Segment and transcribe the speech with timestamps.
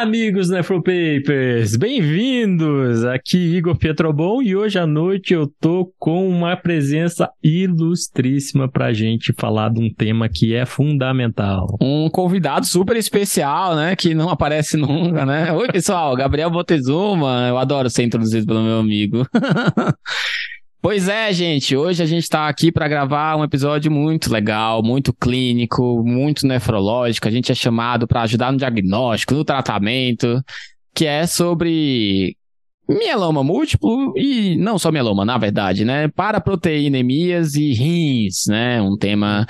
[0.00, 1.76] amigos Nefropapers!
[1.76, 3.04] Bem-vindos!
[3.04, 9.34] Aqui Igor Pietrobon e hoje à noite eu tô com uma presença ilustríssima pra gente
[9.34, 11.76] falar de um tema que é fundamental.
[11.78, 13.94] Um convidado super especial, né?
[13.94, 15.52] Que não aparece nunca, né?
[15.52, 17.46] Oi, pessoal, Gabriel Botezuma.
[17.48, 19.26] Eu adoro ser introduzido pelo meu amigo.
[20.82, 25.12] Pois é, gente, hoje a gente está aqui para gravar um episódio muito legal, muito
[25.12, 27.28] clínico, muito nefrológico.
[27.28, 30.42] A gente é chamado para ajudar no diagnóstico, no tratamento,
[30.94, 32.34] que é sobre
[32.88, 36.08] mieloma múltiplo e não só mieloma, na verdade, né?
[36.08, 38.80] Paraproteinemias e rins, né?
[38.80, 39.46] Um tema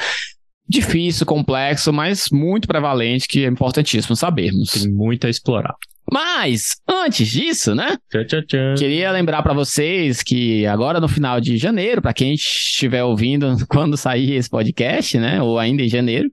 [0.68, 4.72] difícil, complexo, mas muito prevalente que é importantíssimo sabermos.
[4.72, 5.76] Tem muito a explorar.
[6.10, 7.96] Mas, antes disso, né?
[8.10, 8.74] Tchau, tchau, tchau.
[8.76, 13.96] Queria lembrar para vocês que agora no final de janeiro, para quem estiver ouvindo quando
[13.96, 16.28] sair esse podcast, né, ou ainda em janeiro,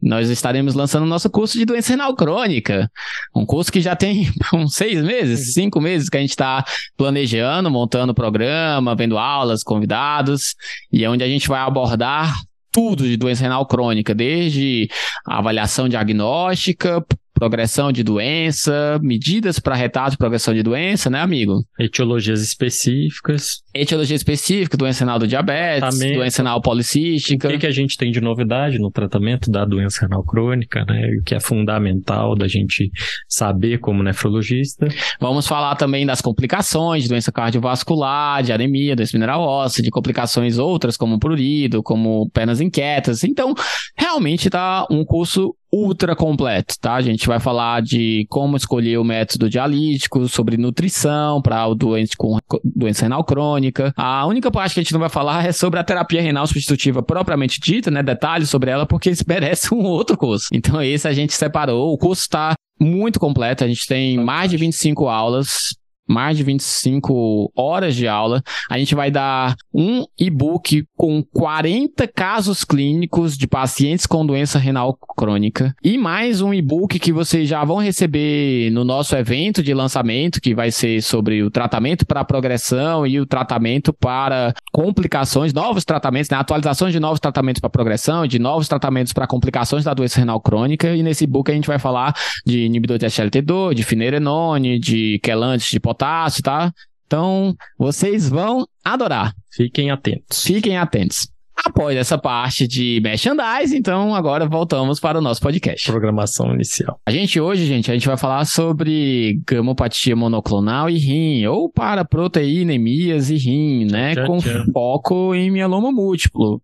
[0.00, 2.90] nós estaremos lançando o nosso curso de doença renal crônica.
[3.34, 6.62] Um curso que já tem uns seis meses, cinco meses que a gente está
[6.96, 10.54] planejando, montando o programa, vendo aulas, convidados,
[10.92, 12.34] e é onde a gente vai abordar
[12.72, 14.88] tudo de doença renal crônica, desde
[15.26, 21.64] a avaliação diagnóstica, progressão de doença, medidas para retardo de progressão de doença, né, amigo?
[21.78, 23.62] Etiologias específicas.
[23.74, 27.48] Etiologia específica, doença renal do diabetes, doença renal policística.
[27.48, 31.16] O que, que a gente tem de novidade no tratamento da doença renal crônica, né?
[31.20, 32.90] O que é fundamental da gente
[33.28, 34.86] saber como nefrologista.
[35.20, 40.58] Vamos falar também das complicações de doença cardiovascular, de anemia, doença mineral óssea, de complicações
[40.58, 43.24] outras como prurido, como pernas inquietas.
[43.24, 43.54] Então,
[43.96, 46.94] realmente tá um curso ultra completo, tá?
[46.94, 52.16] A gente vai falar de como escolher o método dialítico, sobre nutrição para o doente
[52.16, 53.92] com doença renal crônica.
[53.96, 57.02] A única parte que a gente não vai falar é sobre a terapia renal substitutiva
[57.02, 58.02] propriamente dita, né?
[58.02, 60.48] Detalhes sobre ela, porque isso merece um outro curso.
[60.52, 61.92] Então, esse a gente separou.
[61.92, 65.74] O curso está muito completo, a gente tem mais de 25 aulas
[66.08, 68.42] mais de 25 horas de aula.
[68.70, 74.96] A gente vai dar um e-book com 40 casos clínicos de pacientes com doença renal
[75.16, 80.40] crônica e mais um e-book que vocês já vão receber no nosso evento de lançamento,
[80.40, 86.30] que vai ser sobre o tratamento para progressão e o tratamento para complicações, novos tratamentos,
[86.30, 86.36] né?
[86.36, 90.94] atualizações de novos tratamentos para progressão, de novos tratamentos para complicações da doença renal crônica.
[90.94, 92.14] E nesse e-book a gente vai falar
[92.44, 96.72] de inibidor de SLT2, de finerenone, de quelantes de potássio, tá?
[97.06, 99.34] Então, vocês vão adorar.
[99.52, 100.42] Fiquem atentos.
[100.42, 101.28] Fiquem atentos.
[101.64, 105.88] Após essa parte de merchandise, então agora voltamos para o nosso podcast.
[105.88, 106.98] Programação inicial.
[107.06, 112.04] A gente hoje, gente, a gente vai falar sobre gamopatia monoclonal e rim, ou para
[112.04, 114.16] proteinemias e rim, né?
[114.26, 114.40] Com
[114.72, 116.60] foco em mieloma múltiplo.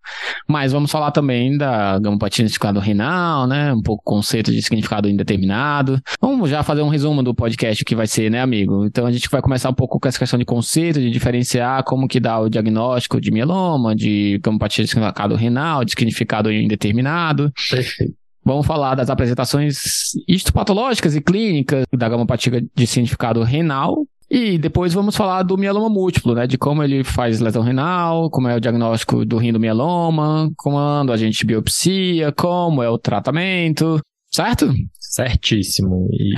[0.49, 3.73] Mas vamos falar também da gamopatia de significado renal, né?
[3.73, 6.01] Um pouco conceito de significado indeterminado.
[6.21, 8.85] Vamos já fazer um resumo do podcast que vai ser, né, amigo?
[8.85, 12.09] Então a gente vai começar um pouco com essa questão de conceito, de diferenciar como
[12.09, 17.53] que dá o diagnóstico de mieloma, de gamopatia significado renal, de significado indeterminado.
[17.71, 18.15] Perfeito.
[18.45, 24.07] Vamos falar das apresentações histopatológicas e clínicas da gamopatia de significado renal.
[24.31, 26.47] E depois vamos falar do mieloma múltiplo, né?
[26.47, 31.13] De como ele faz lesão renal, como é o diagnóstico do rim do mieloma, quando
[31.13, 34.01] a gente biopsia, como é o tratamento,
[34.31, 34.73] certo?
[34.99, 36.09] Certíssimo.
[36.13, 36.35] E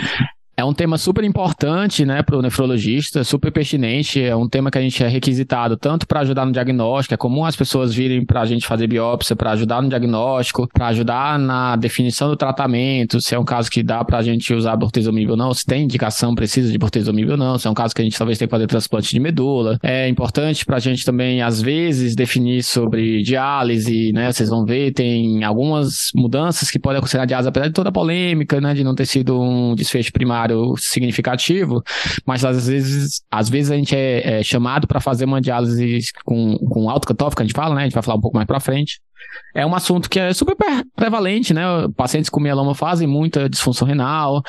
[0.60, 4.22] É um tema super importante, né, para o nefrologista, super pertinente.
[4.22, 7.15] É um tema que a gente é requisitado tanto para ajudar no diagnóstico.
[7.15, 10.88] É comum as pessoas virem para a gente fazer biópsia para ajudar no diagnóstico, para
[10.88, 13.22] ajudar na definição do tratamento.
[13.22, 15.84] Se é um caso que dá para a gente usar bortezomib ou não, se tem
[15.84, 17.56] indicação precisa de bortezomib ou não.
[17.56, 19.78] Se é um caso que a gente talvez tenha que fazer transplante de medula.
[19.82, 24.31] É importante para a gente também, às vezes, definir sobre diálise, né?
[24.31, 27.93] Vocês vão ver, tem algumas mudanças que podem acontecer na diálise, apesar de toda a
[27.93, 31.83] polêmica, né, de não ter sido um desfecho primário significativo,
[32.27, 36.56] mas às vezes, às vezes a gente é, é chamado para fazer uma diálise com,
[36.59, 37.82] com alto cutoff, que a gente fala, né?
[37.82, 39.00] A gente vai falar um pouco mais para frente.
[39.55, 41.62] É um assunto que é super pre- prevalente, né?
[41.97, 44.43] Pacientes com mieloma fazem muita disfunção renal.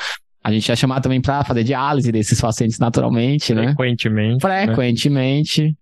[0.44, 3.66] A gente é chamado também para fazer diálise desses pacientes naturalmente, né?
[3.68, 4.40] frequentemente.
[4.66, 4.66] né?
[4.66, 5.76] Frequentemente.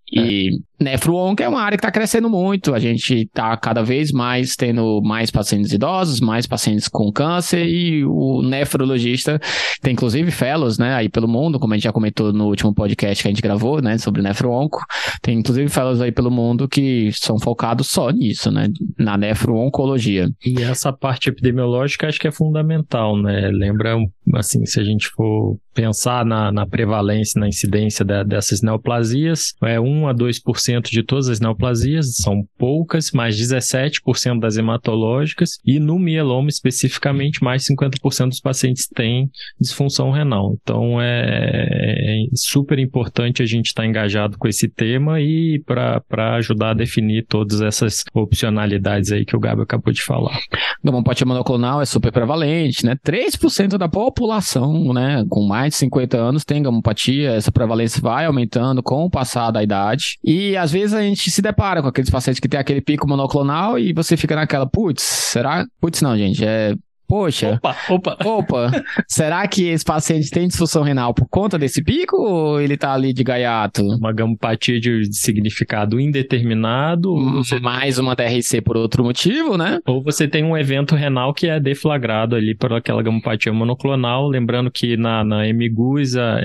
[0.81, 2.75] E nefro-onco é uma área que está crescendo muito.
[2.75, 8.05] A gente está cada vez mais tendo mais pacientes idosos, mais pacientes com câncer e
[8.05, 9.41] o nefrologista
[9.83, 13.23] tem inclusive fellows, né, aí pelo mundo, como a gente já comentou no último podcast
[13.23, 14.85] que a gente gravou, né, sobre nefro-onco.
[15.21, 18.69] Tem inclusive fellows aí pelo mundo que são focados só nisso, né,
[18.99, 20.31] na nefro-oncologia.
[20.45, 23.51] E essa parte epidemiológica acho que é fundamental, né?
[23.53, 23.97] Lembra,
[24.35, 29.81] assim, se a gente for pensar na, na prevalência, na incidência de, dessas neoplasias, é
[29.81, 35.99] 1 a 2% de todas as neoplasias, são poucas, mais 17% das hematológicas, e no
[35.99, 40.55] mieloma especificamente, mais 50% dos pacientes têm disfunção renal.
[40.61, 46.37] Então é, é super importante a gente estar tá engajado com esse tema e para
[46.37, 50.39] ajudar a definir todas essas opcionalidades aí que o Gabi acabou de falar.
[50.85, 52.97] Gamopatia monoclonal é super prevalente, né?
[53.03, 58.83] 3% da população, né, com mais de 50 anos tem gamopatia, essa prevalência vai aumentando
[58.83, 60.19] com o passar da idade.
[60.23, 63.79] E às vezes a gente se depara com aqueles pacientes que tem aquele pico monoclonal
[63.79, 65.67] e você fica naquela, putz, será?
[65.81, 66.75] Putz, não, gente, é
[67.11, 67.59] Poxa.
[67.61, 68.17] Opa, opa.
[68.25, 68.71] Opa.
[69.09, 73.13] Será que esse paciente tem disfunção renal por conta desse pico ou ele tá ali
[73.13, 73.83] de gaiato?
[73.83, 77.13] Uma gamopatia de significado indeterminado.
[77.33, 77.59] Você...
[77.59, 79.81] Mais uma TRC por outro motivo, né?
[79.87, 84.29] Ou você tem um evento renal que é deflagrado ali por aquela gamopatia monoclonal.
[84.29, 86.39] Lembrando que na, na MGUS a,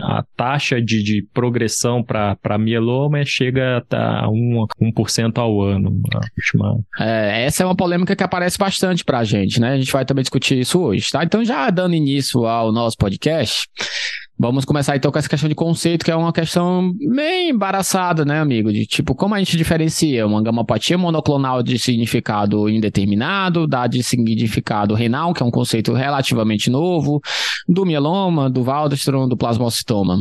[0.00, 6.02] a taxa de, de progressão para mieloma chega a 1%, 1 ao ano.
[6.36, 6.80] Última...
[6.98, 9.74] É, essa é uma polêmica que aparece bastante pra gente, né?
[9.74, 11.22] A gente vai também discutir isso hoje, tá?
[11.22, 13.68] Então, já dando início ao nosso podcast,
[14.42, 18.40] Vamos começar então com essa questão de conceito, que é uma questão bem embaraçada, né,
[18.40, 18.72] amigo?
[18.72, 24.96] De tipo, como a gente diferencia uma gamopatia monoclonal de significado indeterminado, da de significado
[24.96, 27.20] renal, que é um conceito relativamente novo,
[27.68, 30.18] do mieloma, do Waldenstrom, do plasmocitoma.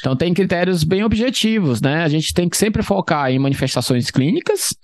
[0.00, 2.02] Então tem critérios bem objetivos, né?
[2.02, 4.74] A gente tem que sempre focar em manifestações clínicas,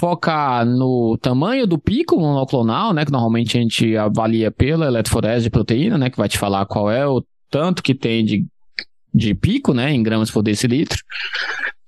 [0.00, 5.50] focar no tamanho do pico monoclonal, né, que normalmente a gente avalia pela eletroforese de
[5.50, 8.46] proteína, né, que vai te falar qual é o tanto que tem de,
[9.12, 10.98] de pico, né, em gramas por decilitro,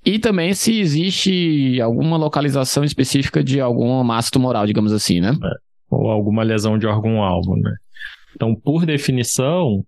[0.05, 5.31] e também se existe alguma localização específica de alguma massa tumoral, digamos assim, né?
[5.31, 5.50] É,
[5.90, 7.75] ou alguma lesão de órgão-alvo, né?
[8.34, 9.84] Então, por definição,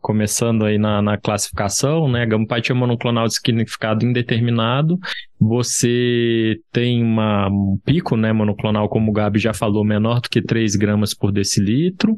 [0.00, 4.98] começando aí na, na classificação, né, gamopatia monoclonal de significado indeterminado,
[5.38, 10.40] você tem uma, um pico, né, monoclonal, como o Gabi já falou, menor do que
[10.40, 12.16] 3 gramas por decilitro,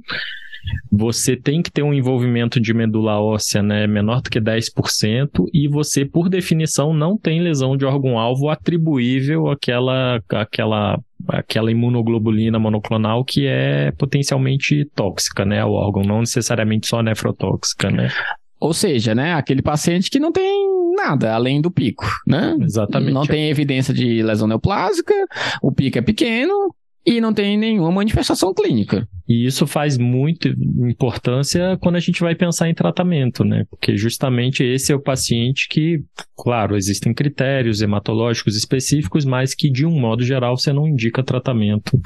[0.91, 5.69] você tem que ter um envolvimento de medula óssea né, menor do que 10%, e
[5.69, 10.99] você, por definição, não tem lesão de órgão-alvo atribuível àquela, àquela,
[11.29, 18.11] àquela imunoglobulina monoclonal que é potencialmente tóxica né, ao órgão, não necessariamente só nefrotóxica, né?
[18.59, 22.57] Ou seja, né, aquele paciente que não tem nada além do pico, né?
[22.61, 23.13] Exatamente.
[23.13, 25.15] Não tem evidência de lesão neoplásica,
[25.63, 26.75] o pico é pequeno
[27.05, 29.09] e não tem nenhuma manifestação clínica.
[29.27, 33.65] E isso faz muita importância quando a gente vai pensar em tratamento, né?
[33.71, 36.01] Porque justamente esse é o paciente que,
[36.37, 41.99] claro, existem critérios hematológicos específicos, mas que de um modo geral você não indica tratamento.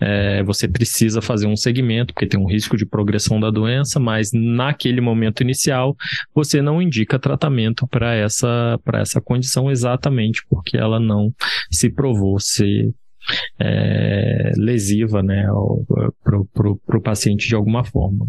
[0.00, 4.30] É, você precisa fazer um segmento, porque tem um risco de progressão da doença, mas
[4.32, 5.94] naquele momento inicial
[6.34, 11.32] você não indica tratamento para essa, essa condição exatamente porque ela não
[11.70, 12.92] se provou ser
[13.58, 15.46] é, lesiva né,
[16.22, 18.26] para o paciente de alguma forma.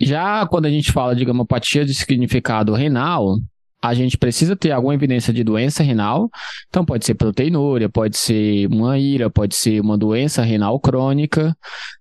[0.00, 3.38] Já quando a gente fala de gamopatia de significado renal,
[3.82, 6.28] a gente precisa ter alguma evidência de doença renal.
[6.68, 11.56] Então, pode ser proteinúria, pode ser uma ira, pode ser uma doença renal crônica,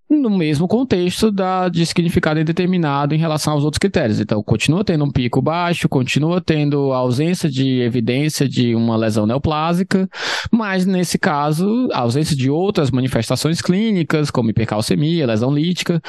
[0.10, 4.20] no mesmo contexto da, de significado indeterminado em relação aos outros critérios.
[4.20, 10.08] Então, continua tendo um pico baixo, continua tendo ausência de evidência de uma lesão neoplásica,
[10.52, 16.00] mas nesse caso, ausência de outras manifestações clínicas, como hipercalcemia, lesão lítica,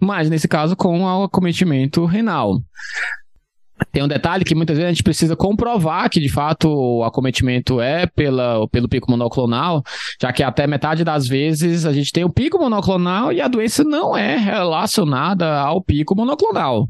[0.00, 2.58] mas nesse caso com acometimento renal.
[3.90, 7.80] Tem um detalhe que muitas vezes a gente precisa comprovar que de fato o acometimento
[7.80, 9.82] é pela, pelo pico monoclonal,
[10.20, 13.82] já que até metade das vezes a gente tem o pico monoclonal e a doença
[13.84, 16.88] não é relacionada ao pico monoclonal.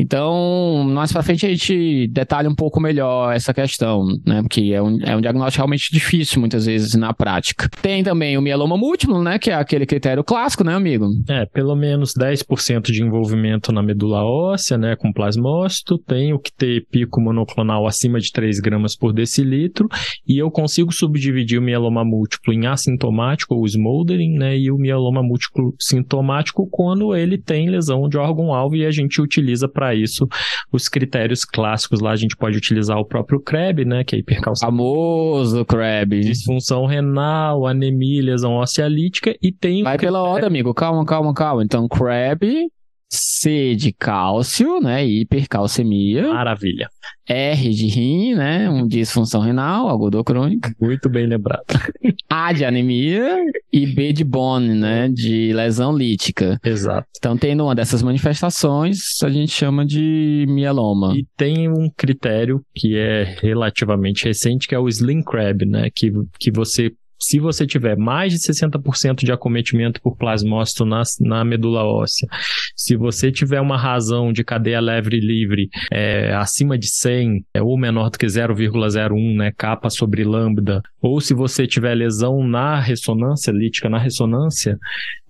[0.00, 4.40] Então, mais para frente a gente detalha um pouco melhor essa questão, né?
[4.40, 7.68] Porque é um, é um diagnóstico realmente difícil muitas vezes na prática.
[7.82, 9.38] Tem também o mieloma múltiplo, né?
[9.38, 11.06] Que é aquele critério clássico, né, amigo?
[11.28, 14.96] É, pelo menos 10% de envolvimento na medula óssea, né?
[14.96, 15.98] Com plasmócito.
[15.98, 19.86] Tenho que ter pico monoclonal acima de 3 gramas por decilitro.
[20.26, 24.56] E eu consigo subdividir o mieloma múltiplo em assintomático ou smoldering, né?
[24.56, 29.68] E o mieloma múltiplo sintomático quando ele tem lesão de órgão-alvo e a gente utiliza
[29.68, 30.26] para isso
[30.72, 32.12] os critérios clássicos lá.
[32.12, 34.04] A gente pode utilizar o próprio CREB, né?
[34.04, 34.70] Que é hipercalcemia.
[34.70, 36.20] Famoso CREB.
[36.20, 39.82] Disfunção renal, anemia, lesão óssea lítica e tem...
[39.82, 40.72] Vai pela ordem, amigo.
[40.74, 41.62] Calma, calma, calma.
[41.64, 42.70] Então, CREB,
[43.10, 45.04] C de cálcio, né?
[45.04, 46.32] Hipercalcemia.
[46.32, 46.88] Maravilha.
[47.28, 48.70] R de rim, né?
[48.70, 50.72] Um disfunção renal, agudo crônica.
[50.80, 51.64] Muito bem lembrado.
[52.28, 53.36] A de anemia
[53.72, 55.08] e B de bone, né?
[55.08, 56.60] De lesão lítica.
[56.64, 57.08] Exato.
[57.18, 61.12] Então, tendo uma dessas manifestações, a gente chama de mieloma.
[61.16, 65.88] E tem um critério que é relativamente recente, que é o Slim Crab, né?
[65.92, 71.44] Que, que você se você tiver mais de 60% de acometimento por plasmócito na, na
[71.44, 72.28] medula óssea,
[72.74, 77.78] se você tiver uma razão de cadeia leve livre é, acima de 100 é, ou
[77.78, 83.50] menor do que 0,01, né, capa sobre lambda, ou se você tiver lesão na ressonância
[83.50, 84.78] lítica, na ressonância,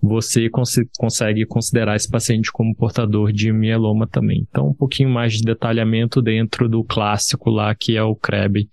[0.01, 4.45] você cons consegue considerar esse paciente como portador de mieloma também.
[4.49, 8.69] Então, um pouquinho mais de detalhamento dentro do clássico lá, que é o CREB,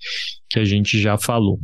[0.49, 1.61] que a gente já falou.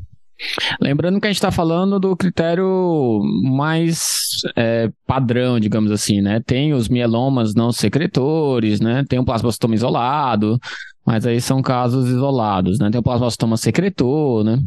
[0.80, 6.40] Lembrando que a gente está falando do critério mais é, padrão, digamos assim, né?
[6.44, 9.04] Tem os mielomas não secretores, né?
[9.08, 10.58] Tem o plasmocitoma isolado,
[11.06, 12.90] mas aí são casos isolados, né?
[12.90, 14.58] Tem o plasmocitoma secretor, né?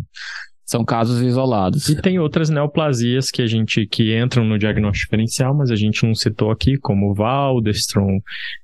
[0.67, 1.87] São casos isolados.
[1.87, 6.05] E tem outras neoplasias que a gente que entram no diagnóstico diferencial, mas a gente
[6.05, 8.19] não citou aqui, como Waldestrom,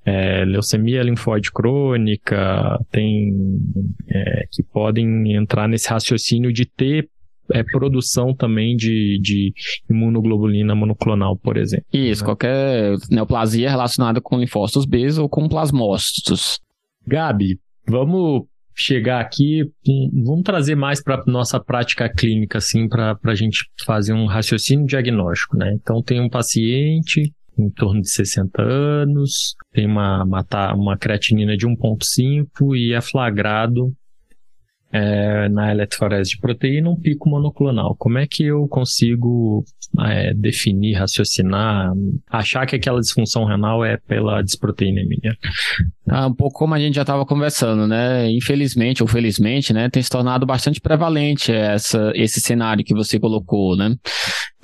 [0.05, 3.33] é, leucemia linfóide crônica, tem
[4.09, 7.07] é, que podem entrar nesse raciocínio de ter
[7.53, 9.53] é, produção também de, de
[9.89, 11.85] imunoglobulina monoclonal, por exemplo.
[11.93, 12.25] Isso, né?
[12.25, 16.59] qualquer neoplasia relacionada com linfócitos B ou com plasmócitos.
[17.07, 17.57] Gabi,
[17.87, 18.43] vamos
[18.75, 19.69] chegar aqui,
[20.11, 25.57] vamos trazer mais para nossa prática clínica, assim, para a gente fazer um raciocínio diagnóstico,
[25.57, 25.73] né?
[25.73, 31.67] Então, tem um paciente em torno de 60 anos, tem uma, uma, uma creatinina de
[31.67, 33.93] 1,5 e é flagrado
[34.93, 37.95] é, na eletroforese de proteína um pico monoclonal.
[37.97, 39.65] Como é que eu consigo
[40.05, 41.91] é, definir, raciocinar,
[42.29, 45.35] achar que aquela disfunção renal é pela disproteinemia?
[46.07, 48.29] Ah, um pouco como a gente já estava conversando, né?
[48.29, 53.75] Infelizmente ou felizmente, né, tem se tornado bastante prevalente essa, esse cenário que você colocou,
[53.75, 53.95] né?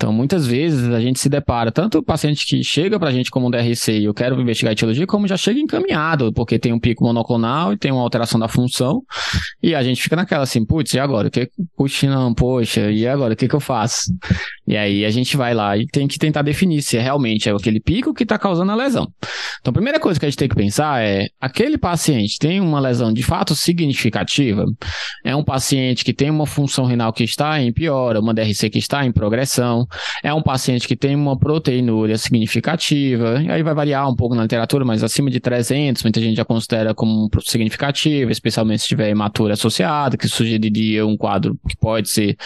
[0.00, 3.30] Então, muitas vezes a gente se depara, tanto o paciente que chega para a gente
[3.30, 6.80] como um DRC e eu quero investigar etiologia, como já chega encaminhado, porque tem um
[6.80, 9.02] pico monoclonal e tem uma alteração da função,
[9.62, 11.28] e a gente fica naquela assim, putz, e agora?
[11.28, 13.34] O que, puxa, não, poxa, e agora?
[13.34, 14.10] O que, que eu faço?
[14.66, 17.52] E aí a gente vai lá e tem que tentar definir se é realmente é
[17.52, 19.06] aquele pico que está causando a lesão.
[19.60, 22.80] Então, a primeira coisa que a gente tem que pensar é, aquele paciente tem uma
[22.80, 24.64] lesão de fato significativa?
[25.22, 28.78] É um paciente que tem uma função renal que está em piora, uma DRC que
[28.78, 29.86] está em progressão,
[30.22, 34.84] é um paciente que tem uma proteinúria significativa, aí vai variar um pouco na literatura,
[34.84, 40.16] mas acima de 300, muita gente já considera como significativa, especialmente se tiver hematura associada,
[40.16, 42.36] que sugeriria um quadro que pode ser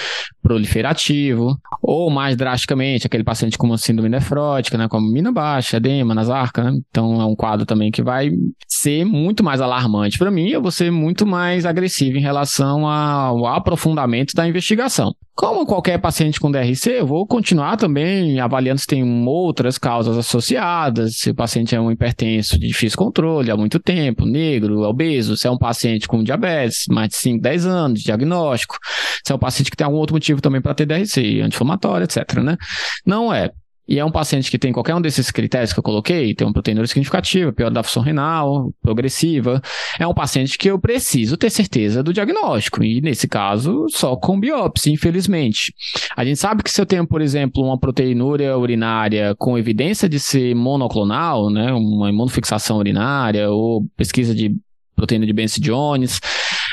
[0.42, 6.14] proliferativo, ou mais drasticamente, aquele paciente com uma síndrome nefrótica, né, como mina baixa, edema
[6.14, 6.78] nas arcas, né?
[6.90, 8.30] Então é um quadro também que vai
[8.68, 13.46] ser muito mais alarmante para mim, eu vou ser muito mais agressivo em relação ao
[13.46, 15.14] aprofundamento da investigação.
[15.34, 21.16] Como qualquer paciente com DRC, eu vou continuar também avaliando se tem outras causas associadas,
[21.16, 25.48] se o paciente é um hipertenso de difícil controle há muito tempo, negro, obeso, se
[25.48, 28.78] é um paciente com diabetes, mais de 5, 10 anos, diagnóstico,
[29.26, 32.34] se é um paciente que tem algum outro motivo também para ter DRC, anti-inflamatório, etc,
[32.34, 32.56] né?
[33.04, 33.50] Não é
[33.86, 36.52] e é um paciente que tem qualquer um desses critérios que eu coloquei, tem uma
[36.52, 39.60] proteína significativa, pior da função renal, progressiva,
[39.98, 44.40] é um paciente que eu preciso ter certeza do diagnóstico, e nesse caso, só com
[44.40, 45.74] biópsia, infelizmente.
[46.16, 50.18] A gente sabe que se eu tenho, por exemplo, uma proteinúria urinária com evidência de
[50.18, 54.54] ser monoclonal, né, uma imunofixação urinária, ou pesquisa de
[54.94, 56.20] proteína de Benz Jones,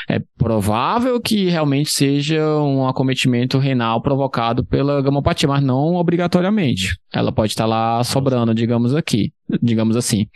[0.08, 6.96] é provável que realmente seja um acometimento renal provocado pela gamopatia, mas não obrigatoriamente.
[7.12, 9.32] Ela pode estar lá sobrando, digamos aqui,
[9.62, 10.26] digamos assim.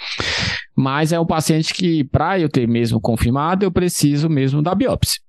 [0.76, 5.20] Mas é um paciente que, para eu ter mesmo confirmado, eu preciso mesmo da biópsia.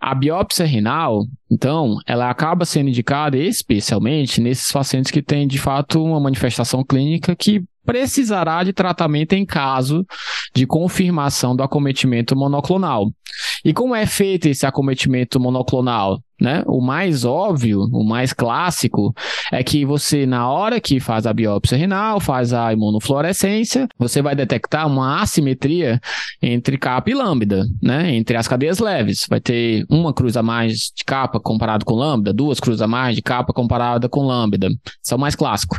[0.00, 6.02] A biópsia renal, então, ela acaba sendo indicada especialmente nesses pacientes que têm, de fato,
[6.02, 10.04] uma manifestação clínica que precisará de tratamento em caso
[10.54, 13.12] de confirmação do acometimento monoclonal.
[13.64, 16.20] E como é feito esse acometimento monoclonal?
[16.40, 16.64] Né?
[16.66, 19.14] O mais óbvio, o mais clássico,
[19.52, 24.34] é que você, na hora que faz a biópsia renal, faz a imunofluorescência, você vai
[24.34, 26.00] detectar uma assimetria
[26.42, 28.12] entre capa e lambda, né?
[28.12, 29.24] entre as cadeias leves.
[29.30, 33.14] Vai ter uma cruz a mais de capa comparado com lambda, duas cruzes a mais
[33.14, 34.66] de capa comparada com lambda.
[34.68, 35.76] Isso é o mais clássico.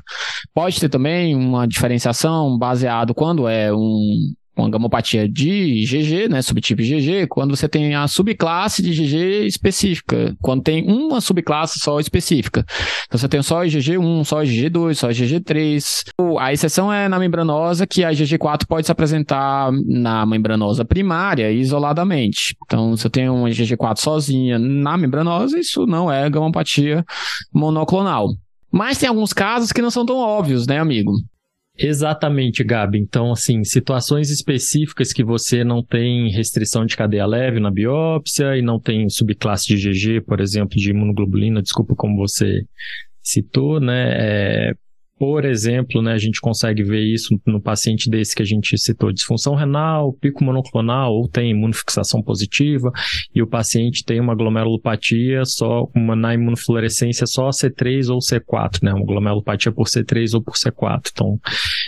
[0.53, 6.81] Pode ter também uma diferenciação baseado quando é um uma gamopatia de GG, né, subtipo
[6.81, 12.65] GG, quando você tem a subclasse de GG específica, quando tem uma subclasse só específica.
[13.07, 16.03] Então você tem só IgG1, só IgG2, só IgG3.
[16.39, 22.55] A exceção é na membranosa, que a IgG4 pode se apresentar na membranosa primária isoladamente.
[22.65, 27.03] Então, se eu tenho uma IgG4 sozinha na membranosa, isso não é gamopatia
[27.53, 28.29] monoclonal.
[28.71, 31.11] Mas tem alguns casos que não são tão óbvios, né, amigo?
[31.77, 32.99] Exatamente, Gabi.
[32.99, 38.61] Então, assim, situações específicas que você não tem restrição de cadeia leve na biópsia e
[38.61, 42.63] não tem subclasse de GG, por exemplo, de imunoglobulina, desculpa como você
[43.23, 44.69] citou, né?
[44.69, 44.73] É,
[45.23, 49.09] por exemplo, né, a gente consegue ver isso no paciente desse que a gente citou,
[49.09, 52.91] disfunção renal, pico monoclonal, ou tem imunofixação positiva,
[53.33, 58.93] e o paciente tem uma glomerulopatia só uma, na imunofluorescência só C3 ou C4, né,
[58.93, 61.11] uma glomerulopatia por C3 ou por C4.
[61.13, 61.39] Então,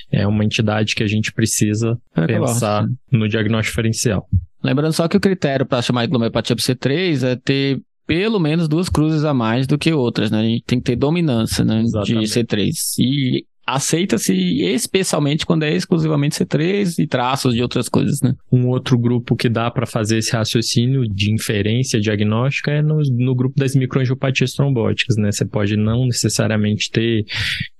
[0.10, 4.30] é uma entidade que a gente precisa é, pensar no diagnóstico diferencial.
[4.64, 8.68] Lembrando só que o critério para chamar de glomerulopatia por C3 é ter pelo menos
[8.68, 10.40] duas cruzes a mais do que outras, né?
[10.40, 12.72] A gente tem que ter dominância né, de C3.
[13.00, 18.36] E aceita-se especialmente quando é exclusivamente C3 e traços de outras coisas, né?
[18.52, 23.34] Um outro grupo que dá para fazer esse raciocínio de inferência diagnóstica é no, no
[23.34, 25.32] grupo das microangiopatias trombóticas, né?
[25.32, 27.26] Você pode não necessariamente ter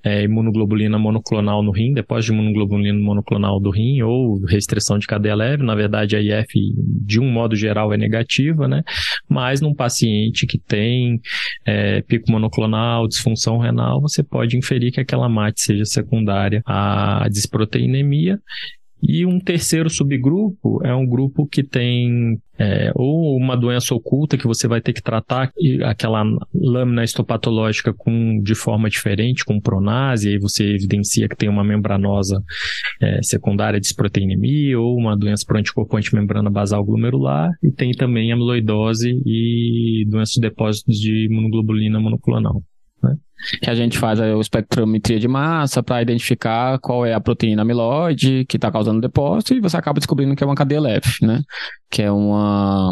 [0.06, 5.34] é, imunoglobulina monoclonal no rim, depósito de imunoglobulina monoclonal do rim ou restrição de cadeia
[5.34, 8.84] leve, na verdade a IF de um modo geral é negativa, né?
[9.28, 11.20] Mas num paciente que tem
[11.66, 18.40] é, pico monoclonal, disfunção renal, você pode inferir que aquela mate seja secundária à disproteinemia
[19.08, 24.48] e um terceiro subgrupo é um grupo que tem é, ou uma doença oculta que
[24.48, 25.52] você vai ter que tratar
[25.84, 31.64] aquela lâmina histopatológica com, de forma diferente, com pronase, aí você evidencia que tem uma
[31.64, 32.42] membranosa
[33.02, 38.32] é, secundária de desproteinemia ou uma doença por anticorpo antimembrana basal glomerular, e tem também
[38.32, 42.64] amiloidose e doenças de depósitos de imunoglobulina monoclonal.
[43.06, 43.16] Né?
[43.62, 48.46] que a gente faz a espectrometria de massa para identificar qual é a proteína amiloide
[48.46, 51.42] que está causando depósito e você acaba descobrindo que é uma cadeia leve, né?
[51.90, 52.92] Que é uma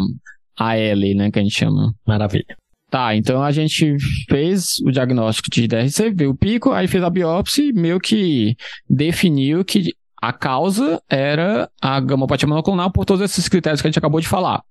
[0.56, 1.30] AL, né?
[1.30, 1.92] Que a gente chama.
[2.06, 2.56] Maravilha.
[2.90, 3.96] Tá, então a gente
[4.28, 8.54] fez o diagnóstico de DRC, viu o pico, aí fez a biópsia e meio que
[8.88, 9.92] definiu que
[10.22, 14.28] a causa era a gamopatia monoclonal por todos esses critérios que a gente acabou de
[14.28, 14.62] falar.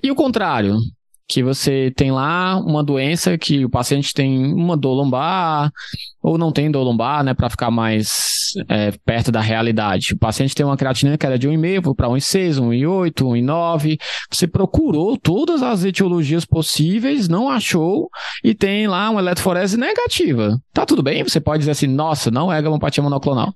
[0.00, 0.76] E o contrário,
[1.30, 5.70] que você tem lá uma doença que o paciente tem uma dor lombar
[6.20, 10.12] ou não tem dor lombar, né, para ficar mais é, perto da realidade.
[10.12, 13.96] O paciente tem uma creatinina que era de 1,5 para 1,6, 1,8, 1,9.
[14.28, 18.10] Você procurou todas as etiologias possíveis, não achou
[18.42, 20.58] e tem lá uma eletroforese negativa.
[20.74, 21.22] Tá tudo bem?
[21.22, 23.54] Você pode dizer assim, nossa, não é gamopatia monoclonal.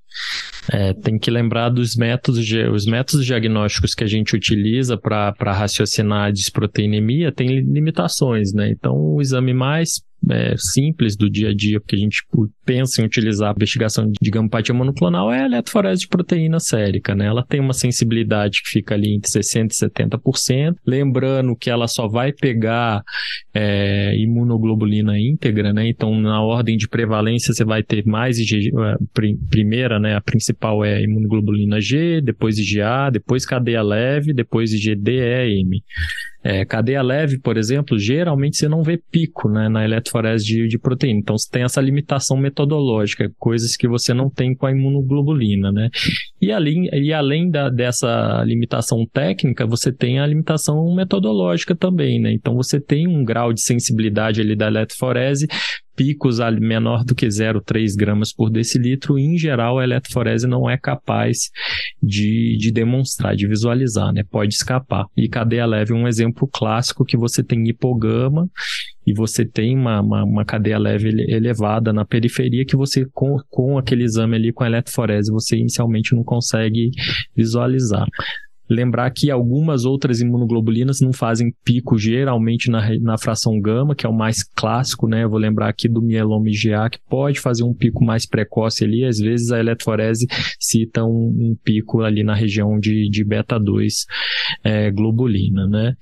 [0.70, 6.28] É, tem que lembrar dos métodos, os métodos diagnósticos que a gente utiliza para raciocinar
[6.28, 8.70] a disproteinemia tem limitações, né?
[8.70, 12.22] Então, o exame mais é, simples do dia a dia, porque a gente
[12.64, 17.26] pensa em utilizar a investigação de gamopatia monoclonal, é a eletroforese de proteína sérica, né?
[17.26, 22.08] Ela tem uma sensibilidade que fica ali entre 60% e 70%, lembrando que ela só
[22.08, 23.02] vai pegar
[23.52, 25.88] é, imunoglobulina íntegra, né?
[25.88, 28.96] Então, na ordem de prevalência, você vai ter mais IG, é,
[29.50, 30.16] primeira, né?
[30.16, 35.82] A principal é imunoglobulina G, depois IgA, depois cadeia leve, depois IgD-EM.
[36.44, 40.78] É, cadeia leve, por exemplo, geralmente você não vê pico né, na eletroforese de, de,
[40.78, 41.20] proteína.
[41.20, 45.72] Então você tem essa limitação metodológica, coisas que você não tem com a imunoglobulina.
[45.72, 45.88] Né?
[46.42, 52.20] E, além, e além da, dessa limitação técnica, você tem a limitação metodológica também.
[52.20, 52.32] Né?
[52.34, 55.46] Então você tem um grau de sensibilidade ali da eletroforese
[55.94, 61.50] picos menor do que 0,3 gramas por decilitro, em geral a eletroforese não é capaz
[62.02, 64.22] de, de demonstrar, de visualizar, né?
[64.30, 65.06] Pode escapar.
[65.16, 68.48] E cadeia leve é um exemplo clássico que você tem hipogama
[69.06, 73.76] e você tem uma, uma, uma, cadeia leve elevada na periferia que você, com, com
[73.76, 76.90] aquele exame ali com a eletroforese, você inicialmente não consegue
[77.36, 78.06] visualizar.
[78.68, 84.08] Lembrar que algumas outras imunoglobulinas não fazem pico geralmente na, na fração gama, que é
[84.08, 85.24] o mais clássico, né?
[85.24, 89.04] Eu vou lembrar aqui do mieloma IgA, que pode fazer um pico mais precoce ali.
[89.04, 90.26] Às vezes a eletroforese
[90.58, 94.06] cita um, um pico ali na região de, de beta-2
[94.62, 95.94] é, globulina, né?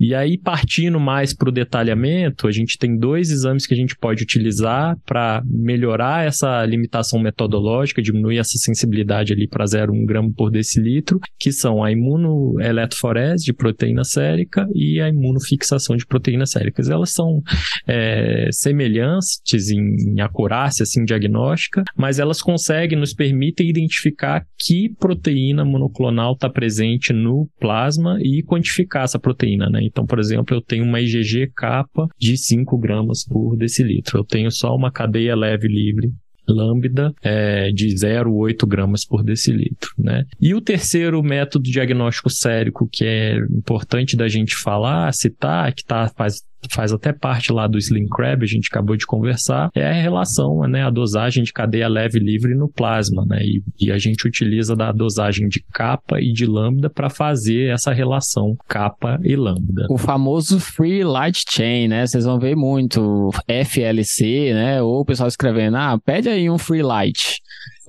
[0.00, 3.96] E aí, partindo mais para o detalhamento, a gente tem dois exames que a gente
[3.96, 10.50] pode utilizar para melhorar essa limitação metodológica, diminuir essa sensibilidade ali para 0,1 grama por
[10.50, 16.88] decilitro, que são a imun imunoeletroforese de proteína sérica e a imunofixação de proteínas séricas.
[16.88, 17.42] Elas são
[17.86, 25.64] é, semelhantes em, em acurácia assim, diagnóstica, mas elas conseguem, nos permitem identificar que proteína
[25.64, 29.68] monoclonal está presente no plasma e quantificar essa proteína.
[29.68, 29.80] Né?
[29.82, 34.18] Então, por exemplo, eu tenho uma IgG capa de 5 gramas por decilitro.
[34.18, 36.12] Eu tenho só uma cadeia leve livre
[36.48, 40.24] lambda é, de 0,8 gramas por decilitro, né?
[40.40, 46.10] E o terceiro método diagnóstico sérico que é importante da gente falar, citar, que tá,
[46.16, 49.92] faz faz até parte lá do Slim Crab, a gente acabou de conversar, é a
[49.92, 54.26] relação, né, a dosagem de cadeia leve livre no plasma, né, e, e a gente
[54.26, 59.86] utiliza da dosagem de capa e de lambda para fazer essa relação capa e lambda.
[59.88, 65.28] O famoso Free Light Chain, né, vocês vão ver muito FLC, né, ou o pessoal
[65.28, 67.38] escrevendo, ah, pede aí um Free Light.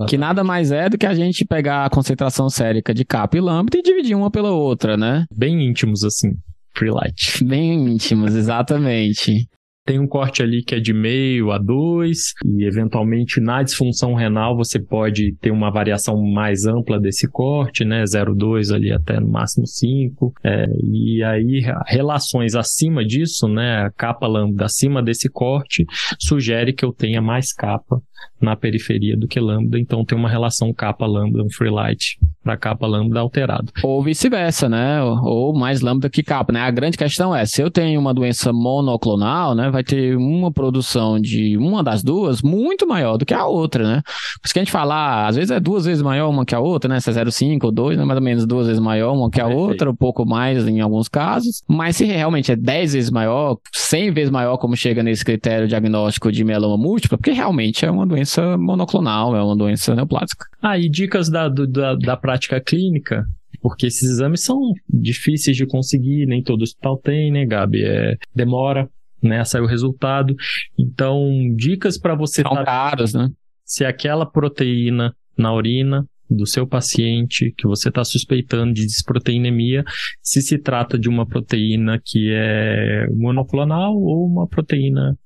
[0.08, 3.41] Que nada mais é do que a gente pegar a concentração sérica de capa e
[3.41, 5.25] lambda e dividir uma pela outra, né?
[5.36, 6.38] Bem íntimos assim.
[6.80, 7.44] Freelite.
[7.44, 9.48] Bem íntimos, exatamente.
[9.86, 14.56] Tem um corte ali que é de meio a 2, e eventualmente na disfunção renal
[14.56, 18.04] você pode ter uma variação mais ampla desse corte, né?
[18.04, 20.32] 0,2 ali até no máximo 5.
[20.44, 23.86] É, e aí, relações acima disso, né?
[23.86, 25.86] A capa lambda acima desse corte,
[26.20, 28.00] sugere que eu tenha mais capa
[28.39, 32.58] na periferia do que lambda, então tem uma relação capa lambda, um free light para
[32.58, 33.71] capa lambda alterado.
[33.84, 35.02] Ou vice-versa, né?
[35.04, 36.62] Ou mais lambda que capa, né?
[36.62, 41.19] A grande questão é, se eu tenho uma doença monoclonal, né, vai ter uma produção
[41.19, 44.02] de uma das duas muito maior do que a outra, né?
[44.41, 46.56] Por isso que a gente fala, ah, às vezes é duas vezes maior uma que
[46.56, 46.99] a outra, né?
[46.99, 48.06] Se é 0,5 ou 2, né?
[48.06, 49.67] mais ou menos duas vezes maior uma que a Perfeito.
[49.67, 51.62] outra, um pouco mais em alguns casos.
[51.67, 56.32] Mas se realmente é 10 vezes maior, 100 vezes maior, como chega nesse critério diagnóstico
[56.32, 60.45] de mieloma múltiplo, porque realmente é uma doença monoclonal, é uma doença neoplásica.
[60.62, 63.25] Ah, e dicas da, do, da, da prática clínica?
[63.62, 67.84] Porque esses exames são difíceis de conseguir, nem todo hospital tem, né, Gabi?
[67.84, 68.89] É, demora,
[69.21, 70.36] né, sair o resultado.
[70.78, 72.41] Então, dicas para você...
[72.41, 73.30] São caras, né?
[73.65, 79.84] Se aquela proteína na urina do seu paciente que você está suspeitando de disproteinemia,
[80.22, 85.18] se se trata de uma proteína que é monoclonal ou uma proteína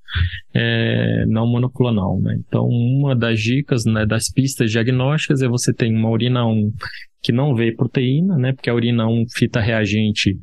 [0.54, 2.20] é, não monoclonal.
[2.20, 2.36] Né?
[2.46, 6.72] Então, uma das dicas, né, das pistas diagnósticas é você ter uma urina 1
[7.22, 10.38] que não vê proteína, né, porque a urina 1 fita reagente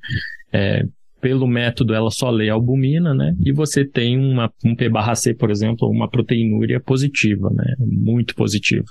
[0.52, 0.84] é,
[1.22, 3.36] pelo método ela só lê albumina, né?
[3.44, 7.76] E você tem uma, um P barra C, por exemplo, uma proteinúria positiva, né?
[7.80, 8.86] Muito positiva.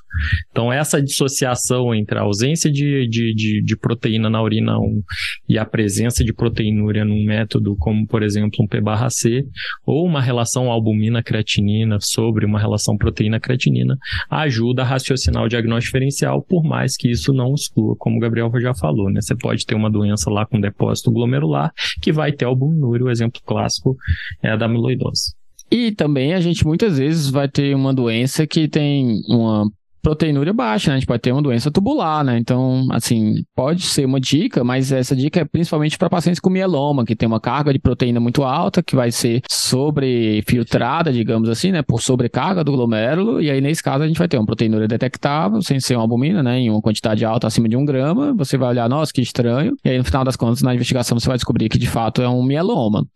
[0.50, 5.02] Então, essa dissociação entre a ausência de, de, de, de proteína na urina 1
[5.48, 9.44] e a presença de proteinúria num método como, por exemplo, um P barra C,
[9.84, 13.98] ou uma relação albumina-creatinina sobre uma relação proteína-creatinina,
[14.30, 18.50] ajuda a raciocinar o diagnóstico diferencial, por mais que isso não exclua, como o Gabriel
[18.60, 19.20] já falou, né?
[19.20, 23.40] Você pode ter uma doença lá com depósito glomerular que vai ter albumínúria, o exemplo
[23.44, 23.96] clássico
[24.42, 25.34] é a da amiloidose.
[25.70, 29.70] E também a gente muitas vezes vai ter uma doença que tem uma
[30.02, 30.96] proteinúria baixa, né?
[30.96, 32.38] A gente pode ter uma doença tubular, né?
[32.38, 37.04] Então, assim, pode ser uma dica, mas essa dica é principalmente para pacientes com mieloma,
[37.04, 41.82] que tem uma carga de proteína muito alta, que vai ser sobrefiltrada, digamos assim, né?
[41.82, 45.62] Por sobrecarga do glomérulo, e aí nesse caso a gente vai ter uma proteinúria detectável,
[45.62, 46.58] sem ser uma albumina, né?
[46.58, 49.90] Em uma quantidade alta acima de um grama, você vai olhar, nossa, que estranho, e
[49.90, 52.42] aí no final das contas, na investigação, você vai descobrir que de fato é um
[52.42, 53.06] mieloma.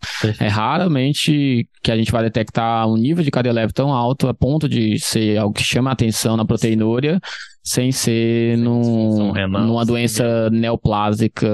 [0.40, 4.34] É raramente que a gente vai detectar um nível de cadeia leve tão alto a
[4.34, 7.20] ponto de ser algo que chama a atenção na proteína proteinúria
[7.62, 11.48] sem ser num, numa doença neoplásica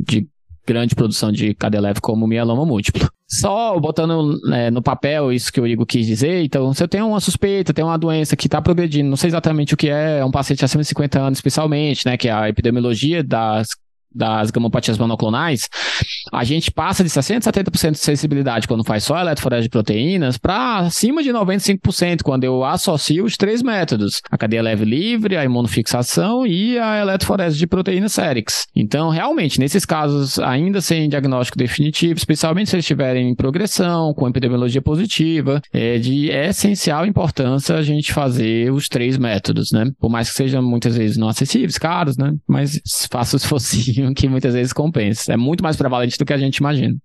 [0.00, 0.26] de
[0.66, 3.08] grande produção de leve como mieloma múltiplo.
[3.28, 7.06] Só botando é, no papel isso que o Igor quis dizer, então se eu tenho
[7.06, 10.24] uma suspeita, tem uma doença que está progredindo, não sei exatamente o que é, é
[10.24, 13.68] um paciente acima de 50 anos especialmente, né, que é a epidemiologia das
[14.16, 15.68] das gamopatias monoclonais,
[16.32, 20.38] a gente passa de 60% a 70% de sensibilidade quando faz só eletroforese de proteínas
[20.38, 25.44] para acima de 95% quando eu associo os três métodos: a cadeia leve livre, a
[25.44, 28.66] imunofixação e a eletroforese de proteínas sérix.
[28.74, 34.28] Então, realmente, nesses casos, ainda sem diagnóstico definitivo, especialmente se eles estiverem em progressão, com
[34.28, 39.84] epidemiologia positiva, é de essencial importância a gente fazer os três métodos, né?
[39.98, 42.34] Por mais que sejam muitas vezes não acessíveis, caros, né?
[42.48, 43.40] Mas faça o
[44.06, 45.32] esforcinho que muitas vezes compensa.
[45.32, 46.96] É muito mais prevalente do que a gente imagina.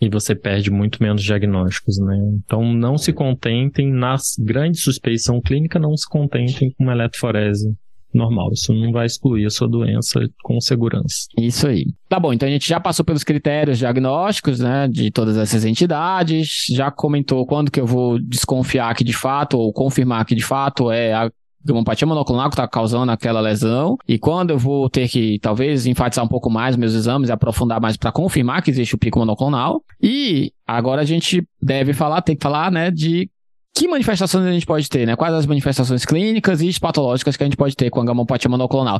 [0.00, 2.16] E você perde muito menos diagnósticos, né?
[2.44, 7.74] Então não se contentem, nas grandes suspeição clínica, não se contentem com uma eletroforese
[8.14, 8.52] normal.
[8.52, 11.26] Isso não vai excluir a sua doença com segurança.
[11.36, 11.86] Isso aí.
[12.08, 16.66] Tá bom, então a gente já passou pelos critérios diagnósticos, né, de todas essas entidades,
[16.70, 20.90] já comentou quando que eu vou desconfiar que de fato, ou confirmar que de fato
[20.90, 21.30] é a
[21.64, 23.96] gamopatia monoclonal que está causando aquela lesão.
[24.06, 27.80] E quando eu vou ter que, talvez, enfatizar um pouco mais meus exames e aprofundar
[27.80, 29.82] mais para confirmar que existe o pico monoclonal.
[30.02, 33.30] E agora a gente deve falar, tem que falar, né, de
[33.74, 35.14] que manifestações a gente pode ter, né?
[35.14, 38.98] Quais as manifestações clínicas e patológicas que a gente pode ter com a gamopatia monoclonal.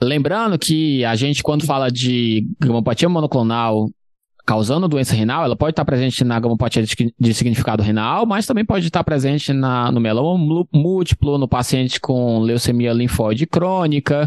[0.00, 3.88] Lembrando que a gente, quando fala de gamopatia monoclonal
[4.48, 8.86] causando doença renal, ela pode estar presente na gamopatia de significado renal, mas também pode
[8.86, 14.26] estar presente na, no meloma múltiplo, no paciente com leucemia linfóide crônica,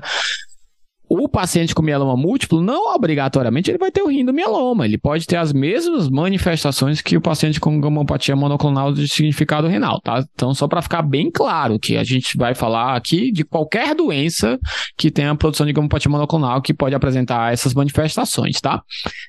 [1.13, 4.85] o paciente com mieloma múltiplo, não obrigatoriamente ele vai ter o rim do mieloma.
[4.85, 9.99] Ele pode ter as mesmas manifestações que o paciente com gamopatia monoclonal de significado renal,
[9.99, 10.23] tá?
[10.33, 14.57] Então, só para ficar bem claro que a gente vai falar aqui de qualquer doença
[14.97, 18.81] que tenha produção de gamopatia monoclonal que pode apresentar essas manifestações, tá?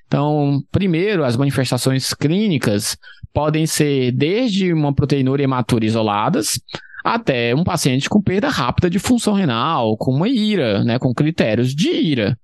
[0.07, 2.97] Então, primeiro, as manifestações clínicas
[3.33, 6.61] podem ser desde uma proteinúria hematura isoladas,
[7.03, 11.75] até um paciente com perda rápida de função renal, com uma ira, né, com critérios
[11.75, 12.37] de ira.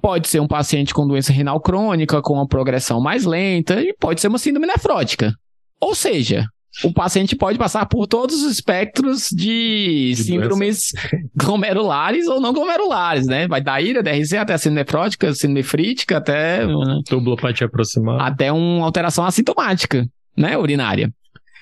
[0.00, 4.20] Pode ser um paciente com doença renal crônica, com uma progressão mais lenta, e pode
[4.20, 5.32] ser uma síndrome nefrótica.
[5.80, 6.46] Ou seja,
[6.84, 10.92] o paciente pode passar por todos os espectros de, de síndromes
[11.34, 13.48] glomerulares ou não glomerulares, né?
[13.48, 16.64] Vai da ira, DRC, até a síndrome nefrótica, síndrome nefrítica, até...
[16.64, 16.74] Né?
[17.06, 18.22] Tubulopatia aproximada.
[18.22, 21.10] Até uma alteração assintomática, né, urinária.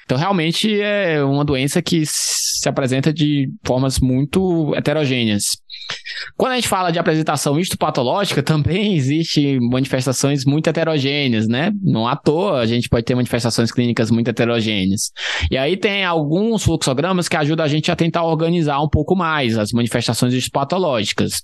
[0.07, 5.57] Então, realmente é uma doença que se apresenta de formas muito heterogêneas.
[6.37, 11.73] Quando a gente fala de apresentação histopatológica, também existe manifestações muito heterogêneas, né?
[11.83, 15.11] Não à toa a gente pode ter manifestações clínicas muito heterogêneas.
[15.51, 19.57] E aí tem alguns fluxogramas que ajudam a gente a tentar organizar um pouco mais
[19.57, 21.43] as manifestações histopatológicas.